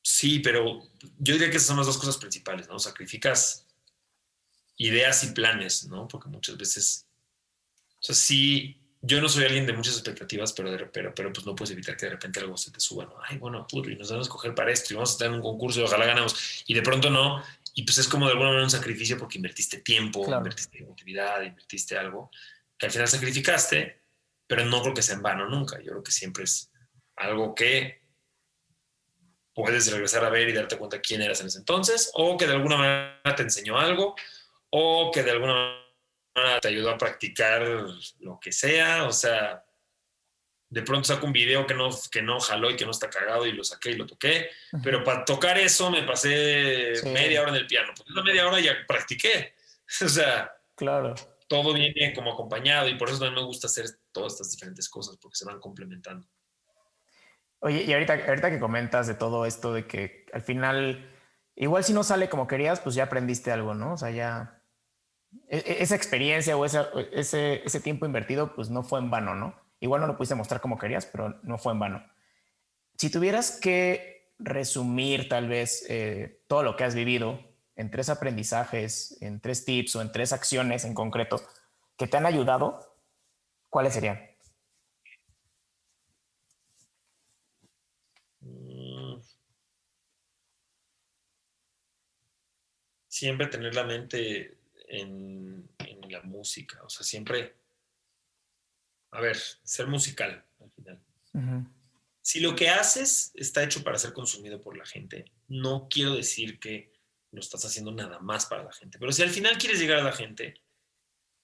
[0.01, 0.81] sí, pero
[1.17, 2.77] yo diría que esas son las dos cosas principales, ¿no?
[2.77, 3.65] Sacrificas
[4.77, 6.07] ideas y planes, ¿no?
[6.07, 7.07] Porque muchas veces,
[7.99, 11.45] o sea, sí, yo no soy alguien de muchas expectativas, pero, de, pero, pero pues
[11.45, 13.15] no puedes evitar que de repente algo se te suba, ¿no?
[13.23, 15.41] Ay, bueno, y nos vamos a escoger para esto y vamos a estar en un
[15.41, 16.63] concurso y ojalá ganamos.
[16.67, 17.41] Y de pronto no.
[17.75, 21.97] Y pues es como de alguna manera un sacrificio porque invertiste tiempo, invertiste actividad, invertiste
[21.97, 22.29] algo
[22.77, 24.01] que al final sacrificaste,
[24.47, 25.77] pero no creo que sea en vano nunca.
[25.79, 26.71] Yo creo que siempre es
[27.15, 28.01] algo que
[29.53, 32.53] puedes regresar a ver y darte cuenta quién eras en ese entonces, o que de
[32.53, 34.15] alguna manera te enseñó algo,
[34.69, 35.88] o que de alguna manera
[36.61, 37.61] te ayudó a practicar
[38.19, 39.63] lo que sea, o sea,
[40.69, 43.45] de pronto saco un video que no, que no jaló y que no está cagado
[43.45, 44.49] y lo saqué y lo toqué,
[44.83, 48.59] pero para tocar eso me pasé media hora en el piano, pues esa media hora
[48.59, 49.55] ya practiqué,
[50.05, 51.15] o sea, claro.
[51.47, 55.17] todo viene como acompañado y por eso también me gusta hacer todas estas diferentes cosas
[55.17, 56.27] porque se van complementando.
[57.61, 61.13] Oye, y ahorita, ahorita que comentas de todo esto, de que al final,
[61.55, 63.95] igual si no sale como querías, pues ya aprendiste algo, ¿no?
[63.95, 64.58] O sea, ya
[65.47, 69.55] esa experiencia o ese, ese tiempo invertido, pues no fue en vano, ¿no?
[69.79, 72.03] Igual no lo pudiste mostrar como querías, pero no fue en vano.
[72.97, 77.39] Si tuvieras que resumir tal vez eh, todo lo que has vivido
[77.75, 81.41] en tres aprendizajes, en tres tips o en tres acciones en concreto
[81.97, 82.97] que te han ayudado,
[83.69, 84.19] ¿cuáles serían?
[88.41, 89.21] Mm.
[93.07, 94.58] Siempre tener la mente
[94.89, 95.69] en,
[96.09, 96.81] la música.
[96.83, 97.55] O sea, siempre,
[99.11, 100.99] a ver, ser musical al final.
[102.19, 106.59] Si lo que haces está hecho para ser consumido por la gente, no quiero decir
[106.59, 106.91] que
[107.31, 110.03] no estás haciendo nada más para la gente, pero si al final quieres llegar a
[110.03, 110.55] la gente,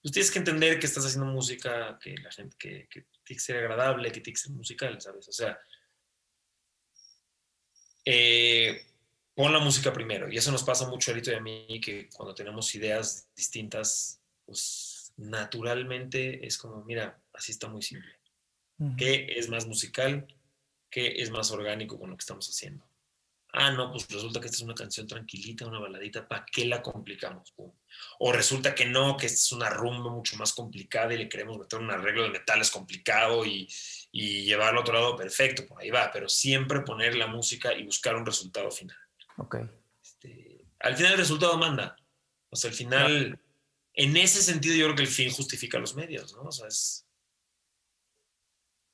[0.02, 3.38] pues tienes que entender que estás haciendo música, que la gente, que, que tiene que
[3.38, 5.28] ser agradable, que tiene que ser musical, ¿sabes?
[5.28, 5.56] O sea,
[8.04, 8.86] eh,
[9.36, 10.32] pon la música primero.
[10.32, 15.12] Y eso nos pasa mucho ahorita y a mí, que cuando tenemos ideas distintas, pues
[15.18, 18.10] naturalmente es como, mira, así está muy simple.
[18.96, 20.26] ¿Qué es más musical?
[20.90, 22.86] ¿Qué es más orgánico con lo que estamos haciendo?
[23.52, 26.82] Ah, no, pues resulta que esta es una canción tranquilita, una baladita, ¿para qué la
[26.82, 27.54] complicamos?
[28.18, 31.58] O resulta que no, que esta es una rumba mucho más complicada y le queremos
[31.58, 33.66] meter un arreglo de metales complicado y,
[34.12, 37.84] y llevarlo a otro lado perfecto, por ahí va, pero siempre poner la música y
[37.84, 38.98] buscar un resultado final.
[39.38, 39.56] Ok.
[40.02, 41.96] Este, al final el resultado manda.
[42.50, 43.38] O sea, al final,
[43.92, 46.42] en ese sentido yo creo que el fin justifica los medios, ¿no?
[46.42, 47.06] O sea, es...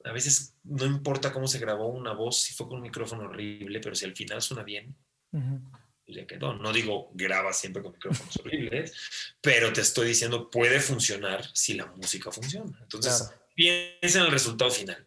[0.05, 3.79] A veces no importa cómo se grabó una voz, si fue con un micrófono horrible,
[3.79, 4.97] pero si al final suena bien,
[5.31, 6.55] pues ya quedó.
[6.55, 8.93] No digo graba siempre con micrófonos horribles,
[9.41, 12.77] pero te estoy diciendo puede funcionar si la música funciona.
[12.83, 15.07] Entonces, piensa en el resultado final,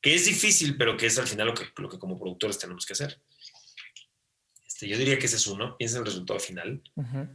[0.00, 2.84] que es difícil, pero que es al final lo que, lo que como productores tenemos
[2.84, 3.20] que hacer.
[4.82, 6.82] Este, yo diría que ese es uno, piensa en el resultado final.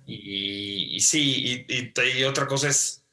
[0.06, 3.06] y, sí, y, otra cosa es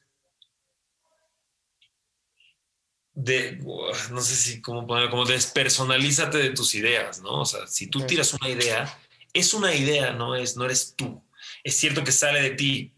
[3.13, 3.57] de,
[4.11, 7.41] no sé si cómo como despersonalízate de tus ideas, ¿no?
[7.41, 8.99] O sea, si tú tiras una idea,
[9.31, 11.23] es una idea, no, es, no eres tú.
[11.63, 12.93] Es cierto que sale de ti,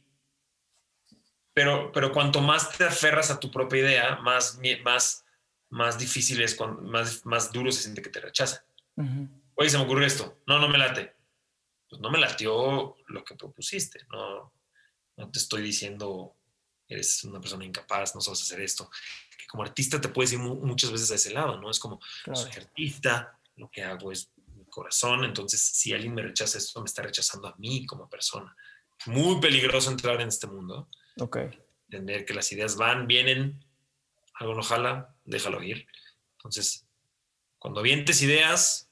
[1.54, 5.24] pero, pero cuanto más te aferras a tu propia idea, más, más,
[5.70, 8.66] más difícil es, más, más duro se siente que te rechaza.
[9.54, 10.42] Oye, se me ocurrió esto.
[10.48, 11.17] No, no me late
[11.90, 14.54] pues no me latió lo que propusiste, no,
[15.16, 16.38] no te estoy diciendo
[16.88, 18.90] eres una persona incapaz, no sabes hacer esto.
[19.38, 21.70] Que como artista te puedes ir muchas veces a ese lado, ¿no?
[21.70, 22.00] Es como,
[22.34, 26.86] soy artista, lo que hago es mi corazón, entonces si alguien me rechaza esto, me
[26.86, 28.56] está rechazando a mí como persona.
[29.06, 30.90] Muy peligroso entrar en este mundo.
[31.20, 31.38] Ok.
[31.90, 33.64] Entender que las ideas van, vienen,
[34.36, 35.88] algo no jala, déjalo ir.
[36.38, 36.86] Entonces,
[37.60, 38.87] cuando vientes ideas,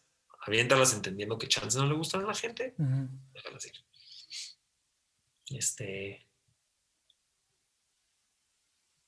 [0.46, 2.76] aviéntalas entendiendo que chances no le gustan a la gente,
[3.34, 3.74] déjalas ir.
[5.50, 6.28] Este.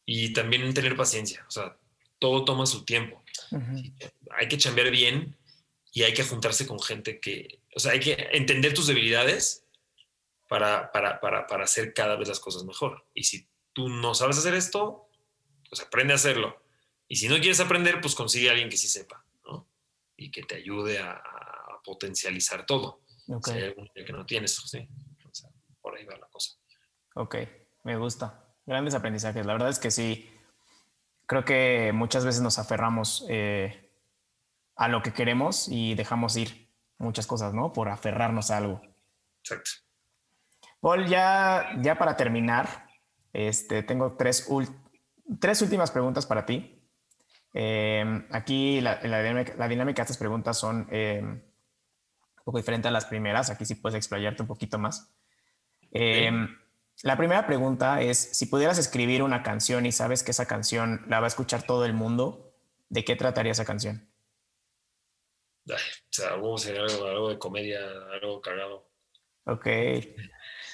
[0.06, 1.78] Y también tener paciencia, o sea,
[2.20, 3.24] todo toma su tiempo.
[4.32, 5.38] Hay que chambear bien
[5.92, 9.66] y hay que juntarse con gente que, o sea, hay que entender tus debilidades
[10.48, 13.06] para, para, para, para hacer cada vez las cosas mejor.
[13.14, 15.10] Y si tú no sabes hacer esto,
[15.70, 16.64] pues aprende a hacerlo.
[17.08, 19.26] Y si no quieres aprender, pues consigue a alguien que sí sepa.
[20.18, 23.02] Y que te ayude a, a potencializar todo.
[23.30, 24.88] Ok, Si hay algún día que no tienes, sí.
[25.30, 25.50] O sea,
[25.82, 26.54] por ahí va la cosa.
[27.16, 27.36] ok,
[27.84, 28.44] me gusta.
[28.66, 29.46] Grandes aprendizajes.
[29.46, 30.30] La verdad es que sí,
[31.26, 33.92] creo que muchas veces nos aferramos eh,
[34.76, 37.72] a lo que queremos y dejamos ir muchas cosas, ¿no?
[37.74, 38.82] Por aferrarnos a algo.
[39.42, 39.72] Exacto.
[40.80, 42.88] Paul, ya, ya para terminar,
[43.34, 44.48] este, tengo tres,
[45.40, 46.77] tres últimas preguntas para ti.
[47.60, 52.88] Eh, aquí la, la dinámica, la dinámica de estas preguntas son eh, un poco diferente
[52.88, 53.50] a las primeras.
[53.50, 55.12] Aquí sí puedes explayarte un poquito más.
[55.92, 56.32] Eh,
[57.04, 61.20] La primera pregunta es, si pudieras escribir una canción y sabes que esa canción la
[61.20, 62.54] va a escuchar todo el mundo,
[62.90, 64.08] ¿de qué trataría esa canción?
[65.70, 67.80] Ay, o sea, vamos a hacer algo, algo de comedia,
[68.14, 68.90] algo cagado.
[69.46, 69.68] Ok.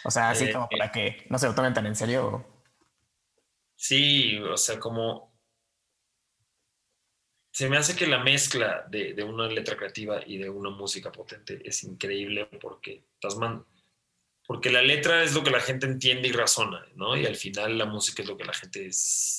[0.06, 2.46] O sea, así Eh, como para que no se lo tomen tan en serio.
[3.76, 5.33] Sí, o sea, como
[7.54, 11.12] se me hace que la mezcla de, de una letra creativa y de una música
[11.12, 13.64] potente es increíble porque estás man-
[14.46, 17.16] porque la letra es lo que la gente entiende y razona, ¿no?
[17.16, 18.90] Y al final la música es lo que la gente,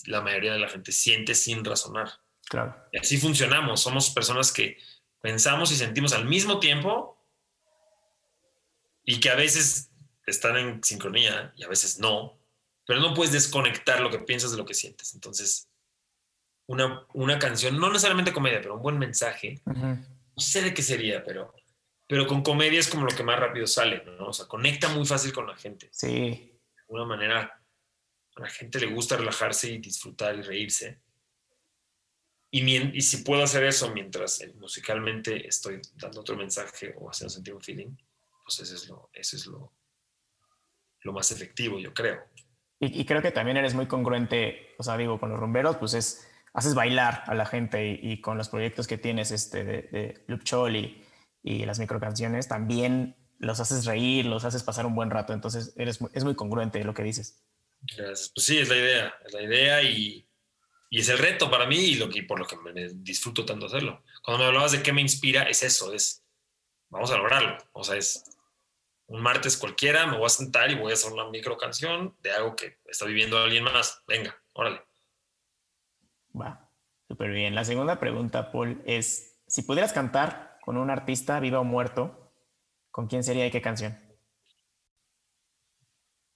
[0.07, 2.09] la mayoría de la gente siente sin razonar.
[2.49, 2.75] Claro.
[2.93, 4.79] Y así funcionamos, somos personas que
[5.21, 7.21] pensamos y sentimos al mismo tiempo
[9.05, 9.91] y que a veces
[10.25, 12.39] están en sincronía y a veces no,
[12.87, 15.15] pero no puedes desconectar lo que piensas de lo que sientes.
[15.15, 15.69] Entonces,
[16.67, 19.87] una, una canción, no necesariamente comedia, pero un buen mensaje, Ujú.
[19.87, 21.55] no sé de qué sería, pero,
[22.07, 24.29] pero con comedia es como lo que más rápido sale, ¿no?
[24.29, 25.89] O sea, conecta muy fácil con la gente.
[25.93, 27.63] Sí, De alguna manera,
[28.37, 31.01] a la gente le gusta relajarse y disfrutar y reírse.
[32.51, 32.63] Y,
[32.97, 37.53] y si puedo hacer eso mientras eh, musicalmente estoy dando otro mensaje o haciendo sentir
[37.53, 37.97] un feeling,
[38.45, 39.73] pues eso es lo, eso es lo,
[41.01, 42.23] lo más efectivo, yo creo.
[42.79, 45.95] Y, y creo que también eres muy congruente, o sea, digo, con los rumberos, pues
[45.95, 50.25] es, haces bailar a la gente y, con los proyectos que tienes este, de, de
[50.29, 51.05] Loop Chol y,
[51.43, 55.99] y las microcanciones, también los haces reír, los haces pasar un buen rato, entonces eres,
[56.15, 57.45] es muy congruente lo que dices.
[57.97, 60.27] Pues sí, es la idea, es la idea y,
[60.89, 63.67] y es el reto para mí y lo que, por lo que me disfruto tanto
[63.67, 64.03] hacerlo.
[64.23, 66.25] Cuando me hablabas de qué me inspira, es eso, es,
[66.89, 67.59] vamos a lograrlo.
[67.73, 68.25] O sea, es
[69.07, 72.33] un martes cualquiera, me voy a sentar y voy a hacer una micro canción de
[72.33, 74.03] algo que está viviendo alguien más.
[74.07, 74.83] Venga, órale.
[76.39, 76.71] Va,
[77.09, 77.55] súper bien.
[77.55, 82.33] La segunda pregunta, Paul, es, si pudieras cantar con un artista, vivo o muerto,
[82.91, 83.99] ¿con quién sería y qué canción?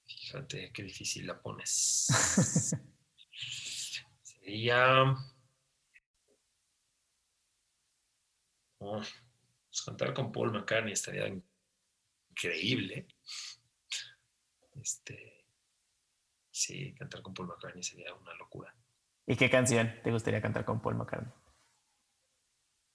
[0.07, 2.07] Fíjate qué difícil la pones.
[4.23, 5.15] Sería...
[8.81, 9.03] Oh,
[9.69, 11.27] pues cantar con Paul McCartney estaría
[12.31, 13.09] increíble.
[14.81, 15.45] Este,
[16.51, 18.78] sí, cantar con Paul McCartney sería una locura.
[19.29, 21.31] ¿Y qué canción te gustaría cantar con Paul McCartney?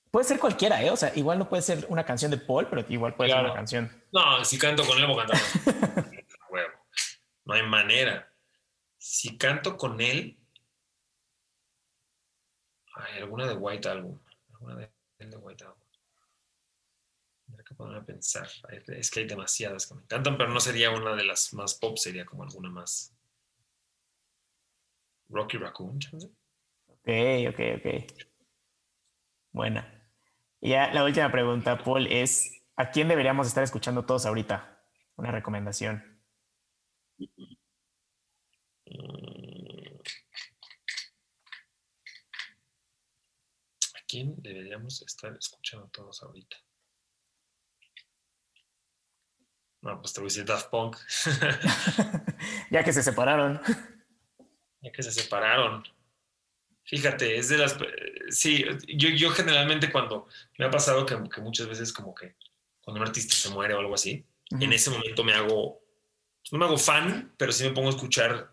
[0.09, 0.89] Puede ser cualquiera, ¿eh?
[0.89, 3.53] O sea, igual no puede ser una canción de Paul, pero igual puede ser una
[3.53, 4.03] canción.
[4.11, 5.41] No, si canto con él, voy a cantar.
[6.49, 6.73] Huevo.
[7.45, 8.33] No hay manera.
[8.97, 10.39] Si canto con él,
[12.95, 14.19] hay alguna de White Album.
[14.53, 15.83] Alguna de, de White Album.
[17.45, 18.49] Tendré que ponerme a pensar.
[18.87, 21.97] Es que hay demasiadas que me encantan, pero no sería una de las más pop,
[21.97, 23.15] sería como alguna más.
[25.33, 26.27] Rocky Raccoon, chance.
[26.87, 27.09] Ok,
[27.49, 27.87] ok, ok.
[29.51, 30.11] Buena.
[30.61, 34.81] Y ya la última pregunta, Paul, es ¿a quién deberíamos estar escuchando todos ahorita?
[35.15, 36.21] Una recomendación.
[43.95, 46.57] ¿A quién deberíamos estar escuchando todos ahorita?
[49.81, 50.95] No, pues te voy a decir Daft Punk.
[52.71, 53.59] ya que se separaron.
[54.83, 55.83] Ya que se separaron.
[56.83, 57.77] Fíjate, es de las...
[58.29, 60.27] Sí, yo, yo generalmente cuando
[60.57, 62.35] me ha pasado que, que muchas veces como que
[62.81, 65.79] cuando un artista se muere o algo así, en ese momento me hago,
[66.41, 68.51] pues, no me hago fan, pero sí me pongo a escuchar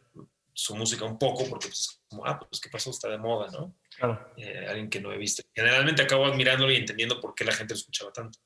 [0.52, 3.50] su música un poco porque pues es como, ah, pues qué pasó, está de moda,
[3.50, 3.74] ¿no?
[3.96, 4.32] Claro.
[4.36, 5.42] Eh, alguien que no he visto.
[5.54, 8.38] Generalmente acabo admirándolo y entendiendo por qué la gente lo escuchaba tanto.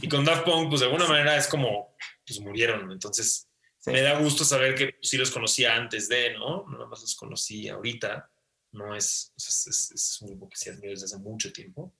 [0.00, 1.96] Y con Daft Punk, pues de alguna manera es como,
[2.26, 3.48] pues murieron, entonces
[3.84, 3.90] Sí.
[3.90, 6.64] me da gusto saber que sí los conocía antes de, ¿no?
[6.70, 8.30] Nada más los conocí ahorita.
[8.72, 11.94] No es, es, es- es un grupo que sí admiro desde hace mucho tiempo.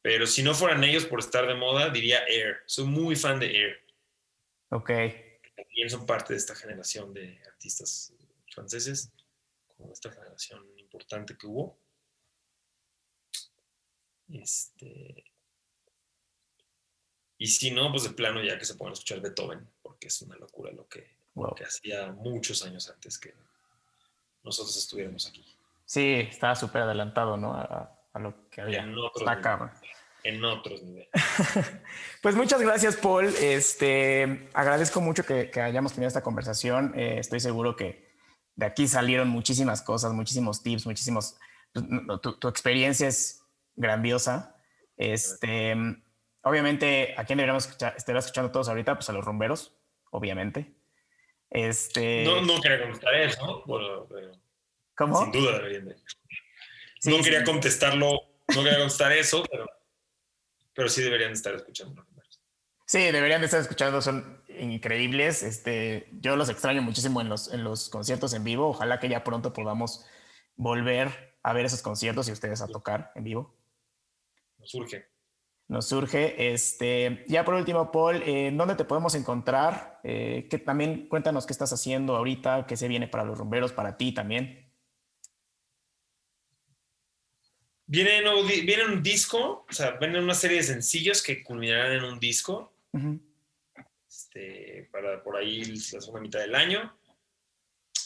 [0.00, 2.62] Pero si no fueran ellos por estar de moda, diría Air.
[2.66, 3.86] Soy muy fan de Air.
[4.70, 4.90] Ok.
[5.54, 8.14] También son parte de esta generación de artistas
[8.54, 9.12] franceses,
[9.76, 11.78] como esta generación importante que hubo.
[14.32, 15.24] Este,
[17.38, 19.68] Y si no, pues de plano ya que se a escuchar Beethoven,
[20.02, 21.06] porque es una locura lo que,
[21.56, 23.32] que hacía muchos años antes que
[24.42, 25.44] nosotros estuviéramos aquí.
[25.84, 27.54] Sí, estaba súper adelantado, ¿no?
[27.54, 28.82] A, lo que había.
[28.82, 29.28] En otros
[30.24, 31.08] En otros niveles.
[32.22, 33.26] pues muchas gracias, Paul.
[33.26, 36.98] Este, agradezco mucho que, hayamos tenido esta conversación.
[36.98, 38.12] Eh, estoy seguro que
[38.56, 41.36] de aquí salieron muchísimas cosas, muchísimos tips, muchísimos.
[41.72, 41.86] Pues,
[42.40, 43.44] tu, experiencia es
[43.76, 44.56] grandiosa.
[44.96, 45.76] Este,
[46.42, 47.94] obviamente, ¿a quién deberíamos escuchar?
[47.96, 48.96] Estar escuchando todos ahorita?
[48.96, 49.76] Pues a los rumberos,
[50.12, 50.72] obviamente.
[51.50, 52.24] Este...
[52.24, 54.32] No, no quería contestar eso, bueno, pero
[54.96, 55.22] ¿Cómo?
[55.22, 55.96] Sin duda deberían de.
[57.04, 58.10] no quería contestarlo,
[58.54, 59.66] no quería contestar eso, pero,
[60.74, 62.06] pero sí deberían estar escuchando.
[62.86, 65.42] Sí, deberían de estar escuchando, son increíbles.
[65.42, 68.68] Este, yo los extraño muchísimo en los, en los conciertos en vivo.
[68.68, 70.04] Ojalá que ya pronto podamos
[70.56, 73.56] volver a ver esos conciertos y ustedes a tocar en vivo.
[74.58, 75.11] Nos surge.
[75.72, 76.52] Nos surge.
[76.52, 80.00] Este, ya por último, Paul, eh, ¿dónde te podemos encontrar?
[80.04, 83.96] Eh, que también cuéntanos qué estás haciendo ahorita, qué se viene para los rumberos, para
[83.96, 84.70] ti también.
[87.86, 88.20] Viene,
[88.66, 92.74] viene un disco, o sea, viene una serie de sencillos que culminarán en un disco.
[94.06, 96.94] este, para por ahí la segunda mitad del año.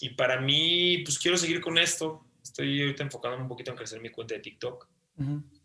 [0.00, 2.24] Y para mí, pues quiero seguir con esto.
[2.40, 4.88] Estoy ahorita enfocándome un poquito en crecer mi cuenta de TikTok.
[5.18, 5.55] para,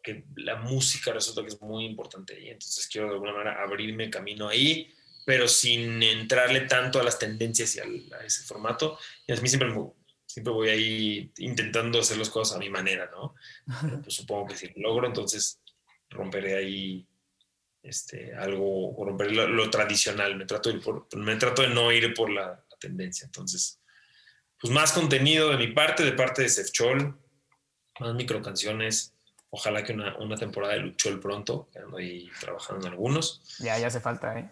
[0.00, 2.48] porque la música resulta que es muy importante ahí.
[2.48, 4.90] Entonces quiero de alguna manera abrirme camino ahí,
[5.26, 8.98] pero sin entrarle tanto a las tendencias y a ese formato.
[9.26, 9.68] Y a mí siempre
[10.26, 13.34] siempre voy ahí intentando hacer las cosas a mi manera, ¿no?
[14.02, 15.60] pues supongo que si lo logro, entonces
[16.08, 17.06] romperé ahí
[17.82, 22.14] este, algo, o romperé lo, tradicional, me trato, de por, me trato de no ir
[22.14, 23.78] por la, tendencia, entonces,
[24.58, 27.14] pues más contenido de mi parte, de parte de Sefchol,
[27.98, 29.14] más micro canciones,
[29.50, 33.58] ojalá que una, una temporada de Luchol pronto, que ando ahí trabajando en algunos.
[33.58, 34.50] Ya, ya hace falta, ¿eh?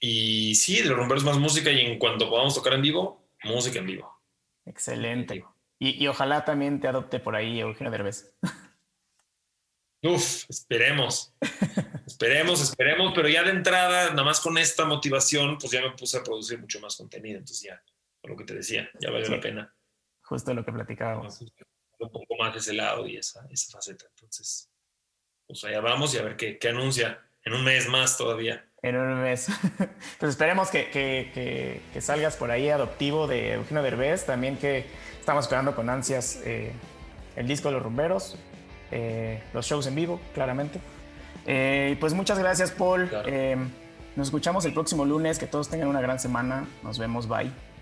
[0.00, 3.78] Y sí, de los romperos más música y en cuanto podamos tocar en vivo, música
[3.78, 4.20] en vivo.
[4.64, 5.44] Excelente.
[5.78, 8.34] Y, ojalá también te adopte por ahí Eugenio Derbez.
[10.02, 11.34] Uf, esperemos.
[12.06, 16.18] esperemos, esperemos, pero ya de entrada, nada más con esta motivación, pues ya me puse
[16.18, 17.38] a producir mucho más contenido.
[17.38, 17.82] Entonces ya,
[18.20, 19.74] por lo que te decía, ya valió la pena.
[20.22, 21.44] Justo lo que platicábamos.
[21.98, 24.06] Un poco más de ese lado y esa, esa faceta.
[24.10, 24.70] Entonces,
[25.46, 28.96] pues allá vamos y a ver qué, qué anuncia en un mes más todavía en
[28.96, 29.48] un mes.
[30.18, 34.24] pues esperemos que, que, que, salgas por ahí adoptivo de Eugenio Derbez.
[34.24, 34.86] También que
[35.18, 36.72] estamos esperando con ansias eh,
[37.36, 38.36] el disco de los rumberos,
[38.90, 40.80] eh, los shows en vivo, claramente.
[41.46, 43.10] Eh, pues muchas gracias, Paul.
[44.14, 45.38] nos escuchamos el próximo lunes.
[45.38, 46.66] Que todos tengan una gran semana.
[46.82, 47.28] Nos vemos.
[47.28, 47.75] Bye.